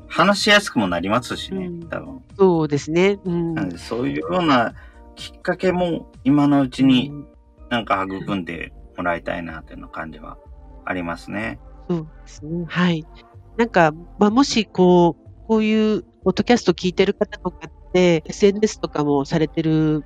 [0.07, 2.21] 話しやすくもなりますしね、多分。
[2.37, 3.19] そうですね。
[3.25, 4.73] うん、そういうような
[5.15, 7.11] きっかけも今のうちに
[7.69, 10.37] なんか育んでもらいたいなというの感じは
[10.85, 11.59] ありますね。
[11.89, 12.65] そうですね。
[12.67, 13.05] はい。
[13.57, 20.03] なんか、まあ、もしこう、こういうポッドキャスト聞いてる方とかって、SNS とかもされてる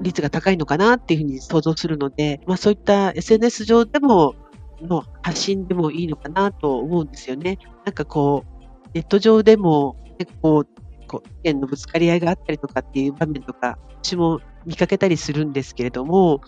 [0.00, 4.34] 率が高いのかなっていうふうに想像するので、まあそういった SNS 上でも、
[4.82, 7.58] の発信でもいいのかなと思うんですよね。
[7.84, 10.64] なんかこう、ネット上でも結構、
[11.06, 16.40] こう意見のぶつかり合いがあったりとかっていう場面とか、私も見かけたりするんですけれども、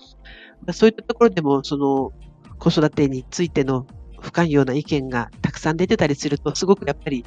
[0.60, 2.12] まあ、そういったところでも、その、
[2.58, 3.86] 子育てについての
[4.26, 7.24] 不寛容な意見がたくさん出てたりすると、すごくやっぱり、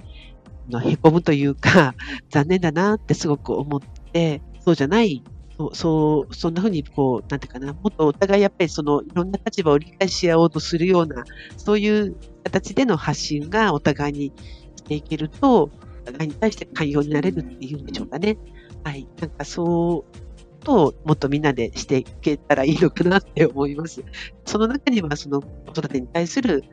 [0.83, 1.95] へこむというか、
[2.29, 3.79] 残念だなってすごく思っ
[4.11, 5.23] て、そうじゃない
[5.57, 11.23] そう、そう、そんなふうに、こう、なんていうかな、もっとお互いやっぱりその、いろんな立場を理解し合おうとするような、
[11.55, 14.33] そういう形での発信がお互いに
[14.75, 18.37] していけると、お互いに対して寛容になれるっていうんでしょうかね。
[18.83, 19.07] はい。
[19.21, 20.28] なんかそう
[20.59, 24.03] と、もっとみんなでしていけたらいいのかなって思います。
[24.45, 26.63] その中には、その子育てに対する、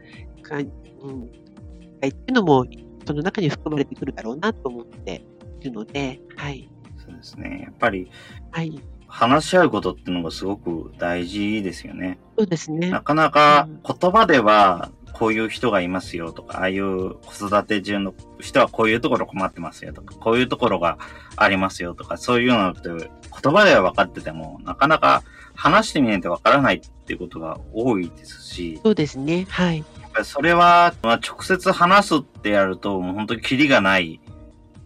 [1.03, 1.29] うん、っ
[1.99, 2.67] ていうのも、
[3.07, 5.25] その中に含まれてくるだろうなと思って
[5.61, 6.71] いるので、はい。
[6.99, 7.63] そうですね。
[7.65, 8.11] やっぱり、
[8.51, 8.81] はい。
[9.09, 12.19] 話し合うことっていうのがすごく大事ですよね。
[12.37, 12.91] そうですね。
[12.91, 20.99] なかなか言葉ではこういう人がいますよとか、ああいう子育て中の人はこういうところ困ってますよとか、こういうところが
[21.37, 25.23] ありますよとか、そういうのって言葉では分かってても、なかなか
[25.55, 28.79] 話してみないと分からないっていうことが多いですし。
[28.85, 29.47] そうですね。
[29.49, 29.79] はい。
[29.79, 34.21] やっぱりそれは、まあ、直接話すってやると、もう本当にキリがない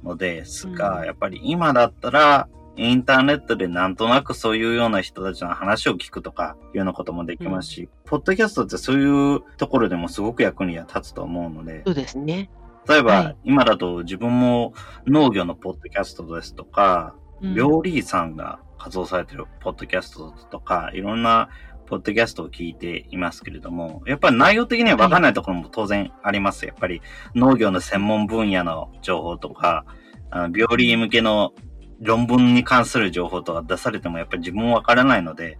[0.04, 11.82] のですが、うん、やっぱり今だったら、インターネットでなんとなくそういうような人たちの話を聞くとかいうようなこともできますし、うん、ポッドキャストってそういうところでもすごく役に立つと思うので。
[11.84, 12.50] そうですね。
[12.88, 14.72] 例えば、はい、今だと自分も
[15.06, 21.50] 農業のポッドキャストですとか、うん、料理さんが活動されてるポッドキャストとか、いろんな
[21.86, 26.64] ポッドキャストを聞いていますけれども、やっぱり内容的には分かんないところも当然あります。
[26.64, 27.02] やっぱり
[27.34, 29.84] 農業の専門分野の情報とか、
[30.30, 31.52] あの病理向けの
[32.00, 35.58] 論文に関する情報とか出されてもやっぱり自分わからないので、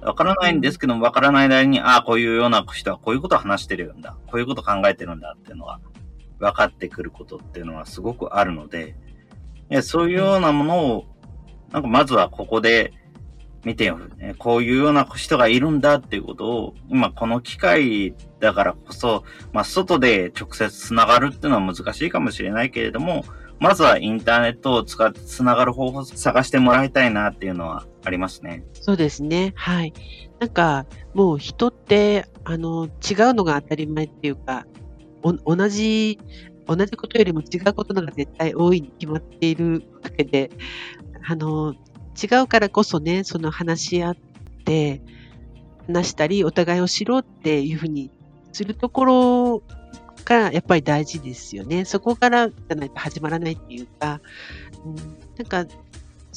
[0.00, 5.80] わからないんですけども、わからないなりに、ああ、こういうような人はこういうことを話してるんだ、こういうことを考えてるんだっていうのは
[6.38, 8.96] 分かってくることっていうのはすごくあるので、
[9.82, 11.04] そういうようなものを、
[11.70, 12.92] なんかまずはここで
[13.64, 14.34] 見てよ、ね。
[14.38, 23.24] こういうような人がいるんだっていうことを、今この機会だからこそ、まあ外で直接繋がるっていうのは難しいかもしれないけれども、
[23.62, 28.64] まずはインターネットを使ってつながる方法を探してもらいたいなっていうのはありますね。
[28.72, 29.52] そうですね。
[29.54, 29.92] はい。
[30.40, 34.66] なんか、もう人って、あの、違うのが当たり前っていうか、
[35.22, 36.18] 同じ、
[36.66, 40.50] 同じことよりも違うことのが絶対多いに決まっているわけで、
[41.24, 41.76] あの、
[42.20, 44.16] 違うからこそね、その話し合っ
[44.64, 45.02] て、
[45.86, 48.10] 話したり、お互いを知ろうっていうふうに
[48.52, 49.62] するところ
[50.24, 51.84] がやっぱり大事ですよね。
[51.84, 54.20] そこからじゃないと始まらないっていうか、
[54.84, 55.66] うん、なんか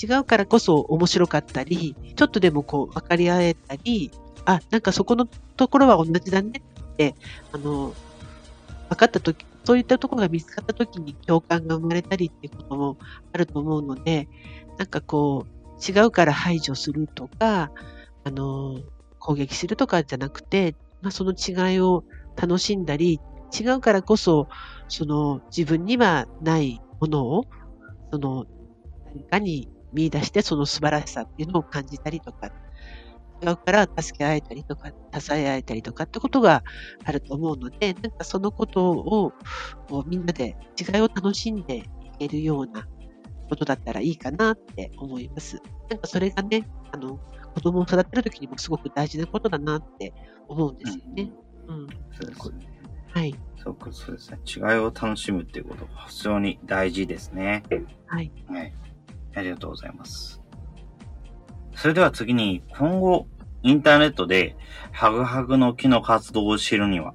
[0.02, 4.12] 違うからこそ面白かったり、ちょっとでもこう分かり合えたり、
[4.46, 6.62] あ、なんかそこのところは同じだね
[6.94, 7.16] って、
[7.52, 7.94] あの、
[8.90, 12.98] 分かったとき、そういったところが見つかったときに共感が生まれたりっていうことも
[13.34, 14.28] あると思うので、
[14.78, 15.56] なんかこう、
[15.92, 17.72] 違うから排除するとか、
[18.24, 18.80] あの、
[19.20, 22.04] 攻撃するとかじゃなくて、まあ、その違いを
[22.36, 23.20] 楽しんだり、
[23.60, 24.48] 違うからこそ、
[24.88, 27.44] その自分にはないものを、
[28.12, 28.46] その
[29.16, 32.50] 何かに見出してその素晴らしさっていうのを感じたりとか、
[33.44, 34.90] 違うから助け合えたりとか、
[35.20, 36.64] 支え合えたりとかってことが
[37.06, 39.34] あると思うので、なんかそのことを
[40.08, 42.86] みんなで違いを楽しんでいけるような
[43.50, 45.62] ことだったらいいかなって思います。
[45.90, 47.20] なんかそれがね、あの、
[47.54, 50.14] 子供を育てるときにもすごく大事なことだなって
[50.48, 51.32] 思うんですよね。
[51.68, 51.78] うん。
[52.42, 52.66] うん。
[53.16, 53.34] はい。
[53.64, 54.40] そうか、そうですね。
[54.46, 57.64] 違いを楽しむっていうことが非常に大事ですね。
[58.08, 58.32] はい。
[58.50, 58.74] はい。
[59.36, 60.42] ありがとうございます。
[61.76, 63.28] それでは次に、今後、
[63.64, 64.58] インターネットで、
[64.92, 67.14] ハグハグの木の活動を知るには、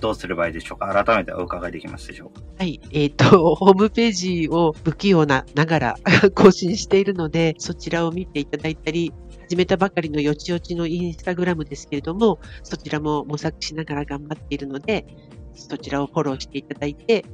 [0.00, 1.04] どうすればいいでしょうか？
[1.04, 2.42] 改めてお伺いできますでしょうか？
[2.58, 2.80] はい。
[2.92, 5.94] えっ、ー、と、 ホームページを不器用なながら
[6.34, 9.12] 更新しているので、そちらを見ていただいたり、
[9.48, 15.06] 始めたばかりのよちよちのインスタグラムですけれども、そちらも模索しながら頑張っているので、
[15.54, 17.24] そちらをフォローしていただいて、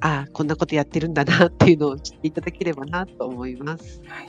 [0.00, 4.02] ああ、こんなことやってるんだなっていうのを知っていただければなと思います。
[4.06, 4.28] はい。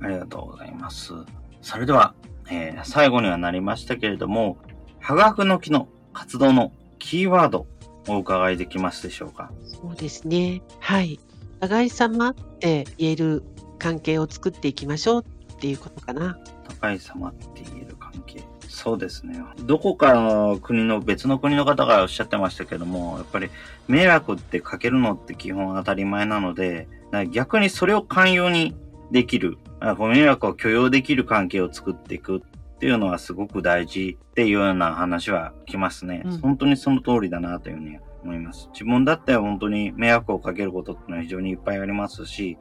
[0.00, 1.12] ありがとうございます。
[1.60, 2.14] それでは、
[2.50, 4.56] えー最後にはなりましたけれども、
[5.00, 7.66] ハガフの木の活動のキーワードを
[8.08, 9.52] お伺いできますでしょうか？
[9.64, 10.62] そうですね。
[10.78, 11.20] はい。
[11.58, 13.42] お互い様って言える
[13.78, 16.38] 関係を作っていきましょうっていうことかな。
[16.80, 18.42] 高い様って言える関係。
[18.68, 19.42] そうですね。
[19.64, 23.50] どこかの国の別の国の方がおっしゃってましたけども、やっぱり
[23.88, 28.74] 迷惑ってかけるのって基本当たり前なので、な逆にそれを寛容に
[29.10, 32.40] できる、あご迷惑を許容できる関係を作っていくっ
[32.78, 36.22] ていうのはすごく大事っていうような話は聞きますね。
[36.24, 38.68] うん本当にその通りだなというふうに思います。
[38.72, 42.56] 自分だって本当に迷惑をかけることってのは非常にいっぱいありますし、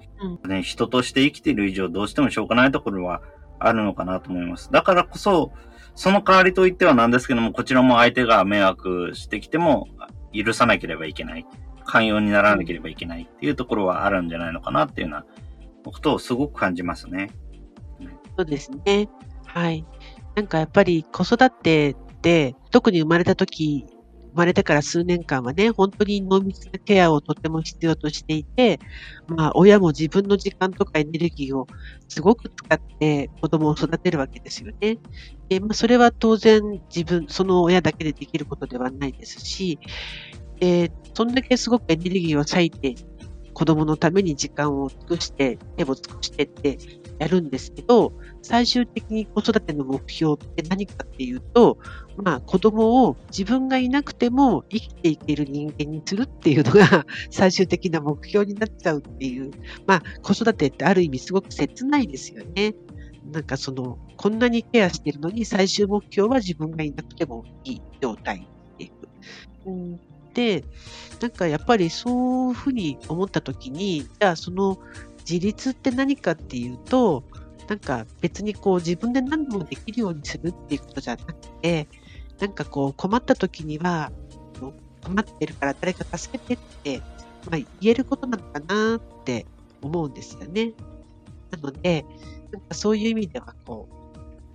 [0.48, 3.22] ね、人として生きている以上どうしてもしょうがないところは
[3.60, 4.72] あるのかなと思います。
[4.72, 5.52] だからこそ、
[5.96, 9.88] その代わりといってはなんですけども、こちらも相手が迷惑してきても
[10.34, 11.46] 許さなければいけない。
[11.86, 15.26] 寛容にならなければいけないっていうところはあるんじゃないのかなっていうような
[15.84, 17.32] ことをすごく感じますね。
[18.38, 19.10] そうですね。
[19.46, 19.86] はい。
[20.36, 23.86] なんかやっぱり子育てって、特に生まれた時、
[24.32, 28.80] 生まれてから数年間はね、本当に濃密なケアをとても必要としていて、
[29.28, 31.68] まあ親も自分の時間とかエネルギーを
[32.08, 35.00] すごく使って子供を育てるわけですよね。
[35.50, 36.62] で、まあそれは当然
[36.94, 39.80] 自分、その親だけでできることではないですし、
[40.60, 42.96] で、そんだけすごくエネルギーを割いて
[43.60, 46.78] 子供のために時間を尽くして、手を尽くしてって
[47.20, 51.78] やるんですけど、最終的に子育ての目標って何かっていうと、
[52.16, 59.52] まあ子供を自分がいなくても生きていける人間にするっていうのが 最終的な目標になっちゃうっていう、
[59.86, 62.76] まあ子育てってある意味すごく切ないですよね。
[63.30, 69.70] なんかその、こんなにケアしてるのに最終目標は自分がいなくてもいい状態っていう。
[69.70, 70.00] うん、
[71.22, 74.80] なんかやっぱりそういうふうに思ったときに、じゃあその
[75.30, 77.24] 自立って何かっていうと、
[77.68, 81.88] なんか別にこう自分で何でもできるようにするっていうことじゃなくて、
[82.40, 84.12] なんかこう困った時には、
[85.04, 87.00] 困ってるから誰か助けてって、
[87.50, 89.46] まあ、言えることなのかなって
[89.82, 90.74] 思うんですよね。
[91.52, 92.06] なので、
[92.52, 93.96] なんかそういう意味ではこう、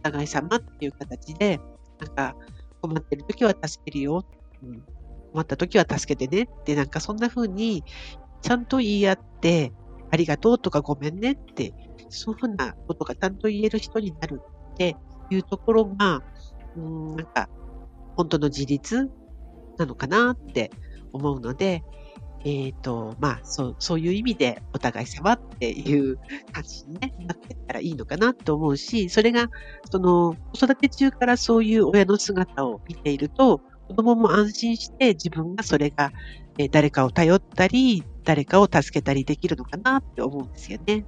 [0.01, 1.61] お互い様っていう形で、
[2.01, 2.37] なんか
[2.83, 4.25] 困ってる時は助けるよ、
[4.63, 4.83] うん、
[5.35, 6.45] 困った時は助けてね。
[6.45, 7.83] って、なんかそんな風に
[8.41, 9.73] ちゃんと言い合って、
[10.13, 11.75] ありがとうとかごめんねって
[12.09, 14.41] そういうふうなことがちゃんと言える人になる
[14.73, 14.97] って
[15.31, 16.23] いうところが、
[16.77, 17.49] うん、なんか、
[18.17, 19.11] 本当の自立
[19.77, 20.71] なのかなって
[21.13, 21.83] 思うので、
[22.45, 26.19] えっ、と、まあ、そう、そういう意味でお互い様っていう
[26.53, 29.49] 感じに、ね、なってったらいいのかなと思うし、それが、
[29.91, 36.13] その、子育て中からそういう親の姿を見ていると、子供も安心して自分がそれが、
[36.59, 41.05] えー誰かを頼ったり、誰かを助けたりできるのかなって思うんですよね。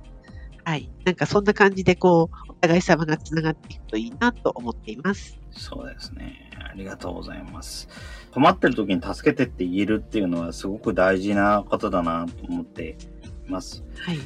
[0.64, 0.90] はい。
[1.04, 5.38] なんかそんな感じでこう、お互い様がつながっていくといいなと思っています。
[5.52, 6.50] そうですね。
[6.68, 7.88] ありがとうございます。
[8.32, 12.98] 困ってる時に助けてって言えるっていうのはすごく大事なことだなと思って
[13.46, 13.84] います。
[14.00, 14.16] はい。
[14.16, 14.20] っ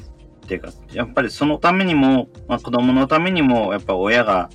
[0.47, 4.49] ていうか、やっぱりそのためにも、まあ、子供のためにも、やっぱ親が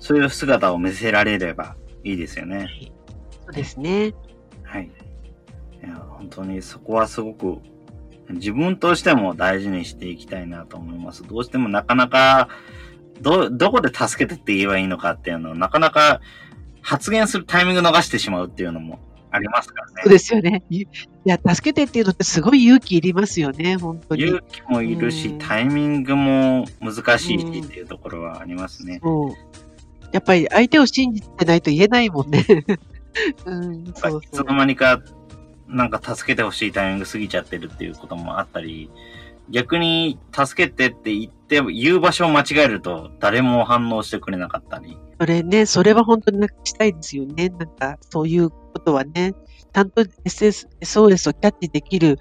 [0.00, 2.68] そういう姿を見せられればいいですよね。
[3.48, 4.14] そうですね。
[4.62, 4.90] はい。
[5.82, 7.58] いや、本当にそこはすごく
[8.28, 11.22] 自分としても大事にしていきたいなと思います。
[11.26, 12.48] どうしてもなかなか、
[13.22, 16.20] ど、どこで助けてって言えばいいのかっていうのをなかなか
[16.82, 18.98] 発言するタイミング逃してしまうっていうのも
[19.30, 19.92] ありますからね。
[20.02, 20.62] そうですよね。
[20.68, 20.86] いい
[21.24, 24.24] や、助けてっていうのってすごい勇気いりますよね、本当に。
[24.24, 29.00] 勇気もいるしう、んタイミングも難しいしっていうところはありますね。
[30.12, 32.44] やっぱり相手を信じてないと言えないもんね。
[33.44, 34.38] うん、そういつ。
[34.38, 35.02] の間にか、
[35.66, 38.90] なんか助けてほしいタイミング過ぎちゃってるっていうこともあったり、
[39.50, 44.98] 逆に助けてって言って、言う場所を間違えると誰も反応してくれなかったり。
[45.20, 47.48] それね、それは本当になくしたいですよね。
[47.48, 49.34] なんか、そういうことはね、
[49.72, 52.18] ちゃんと SS SOS をキャッチできる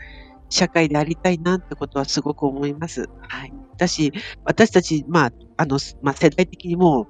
[0.49, 3.07] 社会でありたいなってことはすごく思います。
[3.27, 3.53] はい。
[3.77, 4.11] だし、
[4.45, 7.07] 私たち、まあ、あの、まあ、世代的にも、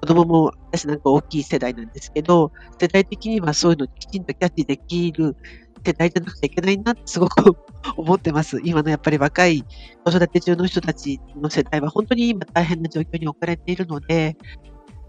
[0.00, 5.36] 子供も、私なんか大きい世代なんですけど、世代的にはそういうのをきちんとキャッチできる
[5.84, 7.56] 世代じゃなくちゃいけないなってすごく
[7.96, 8.60] 思ってます。
[8.64, 9.62] 今のやっぱり若い
[10.04, 14.36] 子育て中の人たちの世代は本当に今大変な状況に置かれているので、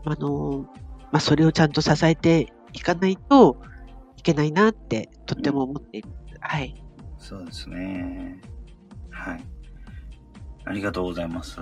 [0.05, 0.65] あの、
[1.11, 3.57] まあ、それをちゃんと支えていかないと
[4.17, 6.37] いけないなってとっても思っています。
[6.39, 6.75] はい。
[7.17, 8.39] そうですね。
[9.09, 9.43] はい。
[10.65, 11.59] ありがとうございます。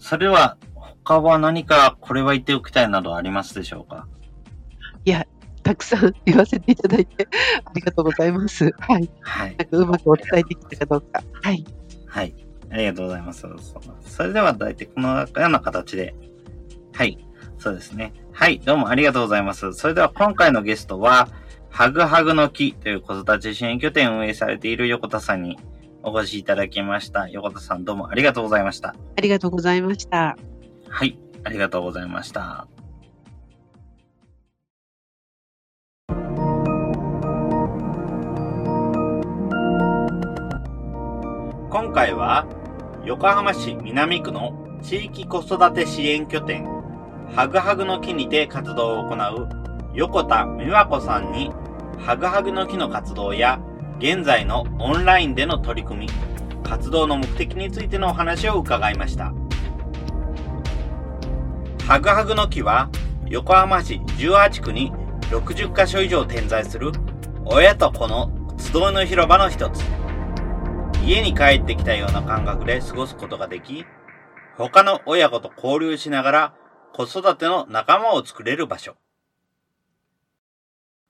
[0.00, 0.56] それでは、
[1.04, 4.08] 他は何かこれは言っておきたいなどありますでしょうか？
[5.04, 5.26] いや、
[5.62, 7.28] たくさん言わせていただいて
[7.64, 8.72] ありがとうございます。
[8.78, 9.10] はい。
[9.20, 9.56] はい。
[9.56, 11.22] なんかうまくお伝えできたかどうか。
[11.42, 11.64] はい。
[12.06, 12.34] はい。
[12.70, 13.46] ありがとうございます。
[14.02, 16.14] それでは大体このような形で。
[16.94, 17.18] はい。
[17.58, 18.12] そうですね。
[18.32, 18.58] はい。
[18.60, 19.72] どうもありがとうございます。
[19.74, 21.28] それでは今回のゲストは、
[21.68, 25.58] ハグハグの木という子育て支援拠点を運営されている横田さんに
[26.02, 27.28] お越しいただきました。
[27.28, 28.94] 横田さんどうもありがとうございました。
[29.16, 30.36] ありがとうございました。
[30.88, 31.18] はい。
[31.44, 32.66] ありがとうございました。
[41.70, 42.46] 今回は
[43.04, 46.64] 横浜市南区の地域子育て支援拠点
[47.34, 49.48] ハグハグの木にて活動を行う
[49.94, 51.52] 横田美和子さんに
[51.98, 53.60] ハグハグの木の活動や
[54.00, 56.12] 現在のオンラインでの取り組み、
[56.62, 59.34] 活動の目的についてのお話を伺いました。
[61.86, 62.88] ハグハグの木は
[63.28, 64.90] 横浜市18区に
[65.24, 66.92] 60カ所以上点在する
[67.44, 69.84] 親と子の集いの広場の一つ。
[71.04, 73.84] 家に帰ってきたような感覚で過ごすことができ、
[74.56, 76.54] 他の親子と交流しながら
[76.94, 78.96] 子育ての仲間を作れる場所。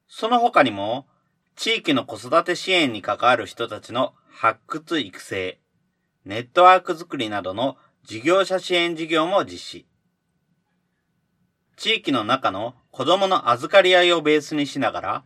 [0.08, 1.06] その他にも、
[1.62, 5.60] 地域の子育て支援に関わる人たちの発掘育成、
[6.24, 9.86] ネットワーク作りなどの事業者支援事業も実施。
[11.76, 15.24] 地域の中の子供の預かり合いをベースにしながら、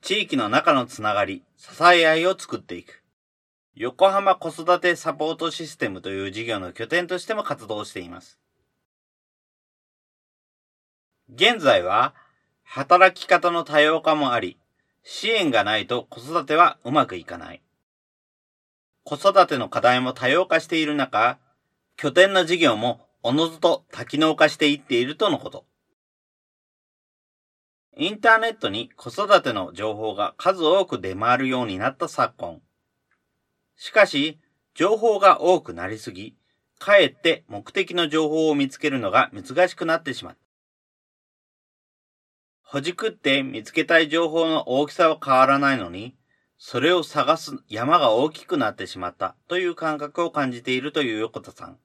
[0.00, 3.04] 地域の中のつながり、支え合いを作っていく。
[3.74, 8.38] 横浜子育てサポートシステムという事業の拠点としても活動しています。
[11.28, 12.14] 現在は、
[12.64, 14.56] 働き方の多様化もあり、
[15.02, 17.62] 支援がないと子育てはうまくいかない。
[19.04, 21.38] 子育ての課題も多様化している中、
[21.96, 25.66] 拠点の事業もおのずと多機能化していっているとのこと。
[27.96, 32.62] インターネットに子育ての情報が数多く出回るようになった昨今。
[33.76, 34.38] しかし、
[34.74, 36.36] 情報が多くなりすぎ、
[36.78, 40.49] かえって目的の情報を見つけるのが難しくなってしまった。
[42.72, 46.14] ほじくって見つけたい情報の大きさは変わらないのに、
[46.56, 51.78] それを探す山が大きくなってしまったという感覚を感じているという横田さん。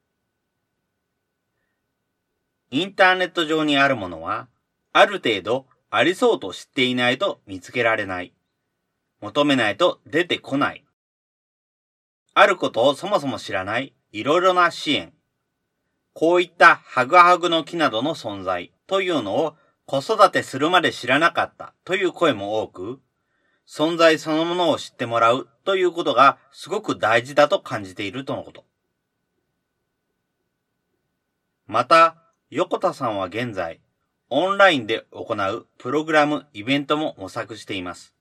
[2.69, 4.47] インターネット上にあるものは、
[4.93, 8.35] ある程度ありそうと知っていないと見つけられない。
[9.21, 10.85] 求めないと出てこない。
[12.35, 15.13] あることをそもそも知らないいろいろな支援。
[16.13, 19.55] こういったハグハグの木などの存在というのを
[19.85, 22.99] 子育てするまで知らなかったという声も多く、
[23.67, 28.65] 存在そのものを知ってもらうということがすごく大事だと感じているとのこと。
[31.67, 32.15] また、
[32.49, 33.81] 横田さんは現在、
[34.29, 38.15] オンラインで行うプログラム、イベントも模索しています。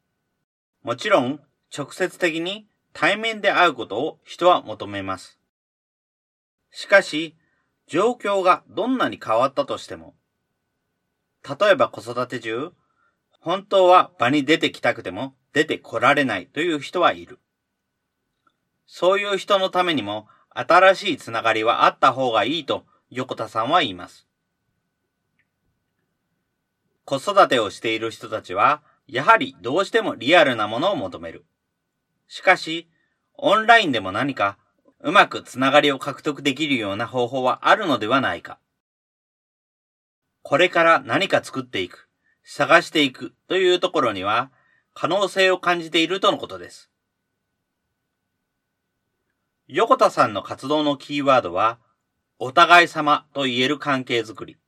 [0.82, 1.40] もちろん、
[1.76, 5.38] 直接的に対面で会うことを人は求めます。
[6.70, 7.36] しかし、
[7.86, 10.14] 状況がどんなに変わったとしても、
[11.46, 12.72] 例えば子育て中、
[13.40, 17.38] 本当は場に出てきたくても出てこられないという人はいる。
[18.86, 24.26] そういう人のためにも新しいつながりはあった方がいいと横田さんは言います。
[27.04, 31.44] 子育てをしている人たちは、やはりどうしてもリアルなものを求める。
[32.28, 32.88] しかし、
[33.34, 34.56] オンラインでも何か
[35.00, 38.58] うまくつながりを獲得できるような方法はあるのではないか。
[40.44, 42.10] これから何か作っていく、
[42.42, 44.50] 探していくというところには
[44.92, 46.90] 可能性を感じているとのことです。
[49.66, 51.78] 横田さんの活動のキーワードは、
[52.38, 54.58] お互い様と言える関係づくり。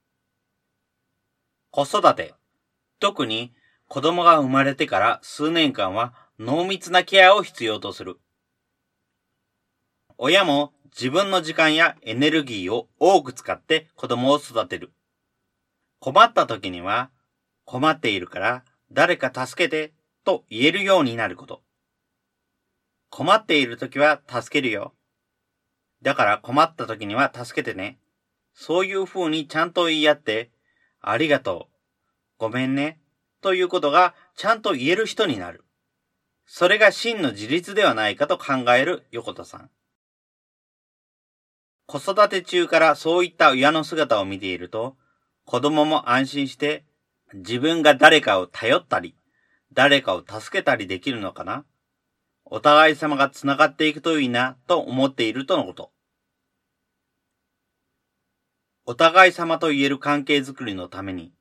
[1.70, 2.32] 子育て、
[2.98, 3.52] 特に
[3.86, 8.18] 子供が生まれてから数年間は濃密なケアを必要とする。
[10.16, 14.94] 親も自分の時間やエネルギーを多く使って子供を育てる。
[16.06, 17.10] 困った時には、
[17.64, 19.92] 困っているから誰か助けて
[20.24, 21.62] と言えるようになること。
[23.10, 24.94] 困っている時は助けるよ。
[26.02, 27.98] だから困った時には助けてね。
[28.54, 30.52] そういう風にちゃんと言い合って、
[31.00, 31.74] ありがとう。
[32.38, 33.00] ごめんね。
[33.40, 35.64] ということがちゃんと言える人になる。
[36.46, 39.70] それが真の自立ではないかと考える横田さん。
[41.86, 44.96] 子育て中からそういった親の姿を見ていると、
[45.46, 46.84] 子供も安心して
[47.32, 49.14] 自分が誰かを頼ったり、
[49.72, 51.64] 誰かを助けたりできるのかな？
[52.44, 55.92] お互い様が繋がっていくといいなと思っているとのこと。
[58.86, 61.32] お互い様と言える関係づくりのために、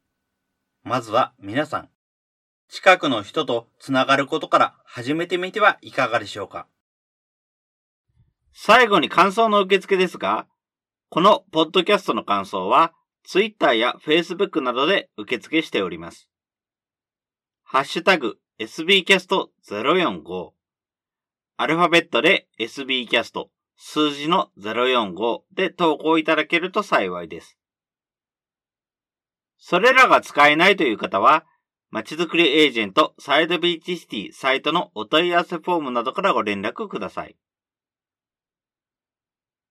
[0.84, 1.90] まずは皆さん、
[2.70, 6.68] 近くの人とつながることから始めてみてはいかがでしょうか
[8.54, 10.46] 最後に感想の受付ですが、
[11.10, 12.94] このポッドキャストの感想は、
[13.28, 16.30] Twitter や Facebook などで受付しております。
[17.64, 20.52] ハッシュタグ sbcast045
[21.58, 23.48] アルファベットで sbcast
[23.78, 27.58] 数字の045で投稿いただけると幸いです。
[29.58, 31.46] それらが使えないという方は、
[31.90, 37.36] まちづくりエージェントサイドビーチシティサイトのお問い合わせフォームなどからご連絡ください。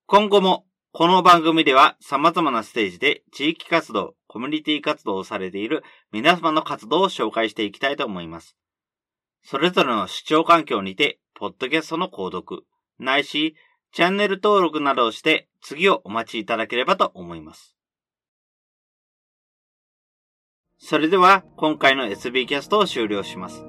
[0.07, 0.65] 今後も
[0.97, 5.83] この番組では様々なステージで地域活動、コミュニティ活動をされている
[6.13, 8.55] 皆様の活動を紹介していきたいと思います。
[9.43, 12.63] それぞれの視聴環境にて、ポッドキャストの購読、
[12.97, 13.57] ないし、
[13.91, 17.75] チャンネル登録などをして次をお待ちいただければと思います。
[20.77, 23.65] それでは今回の SB キャストを終了します。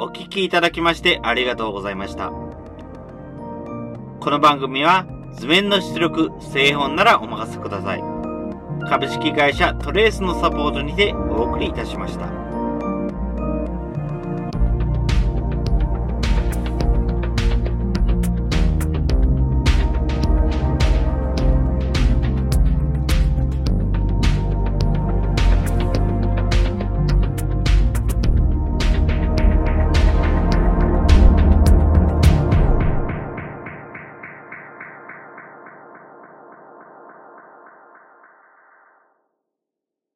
[0.00, 2.30] お聴きいただきましてありがとうございました。
[2.30, 5.06] この番組は
[5.36, 8.02] 図面の出力、製本ならお任せください。
[8.88, 12.45] 株式会社トレースのサポートにてお送りいたしました。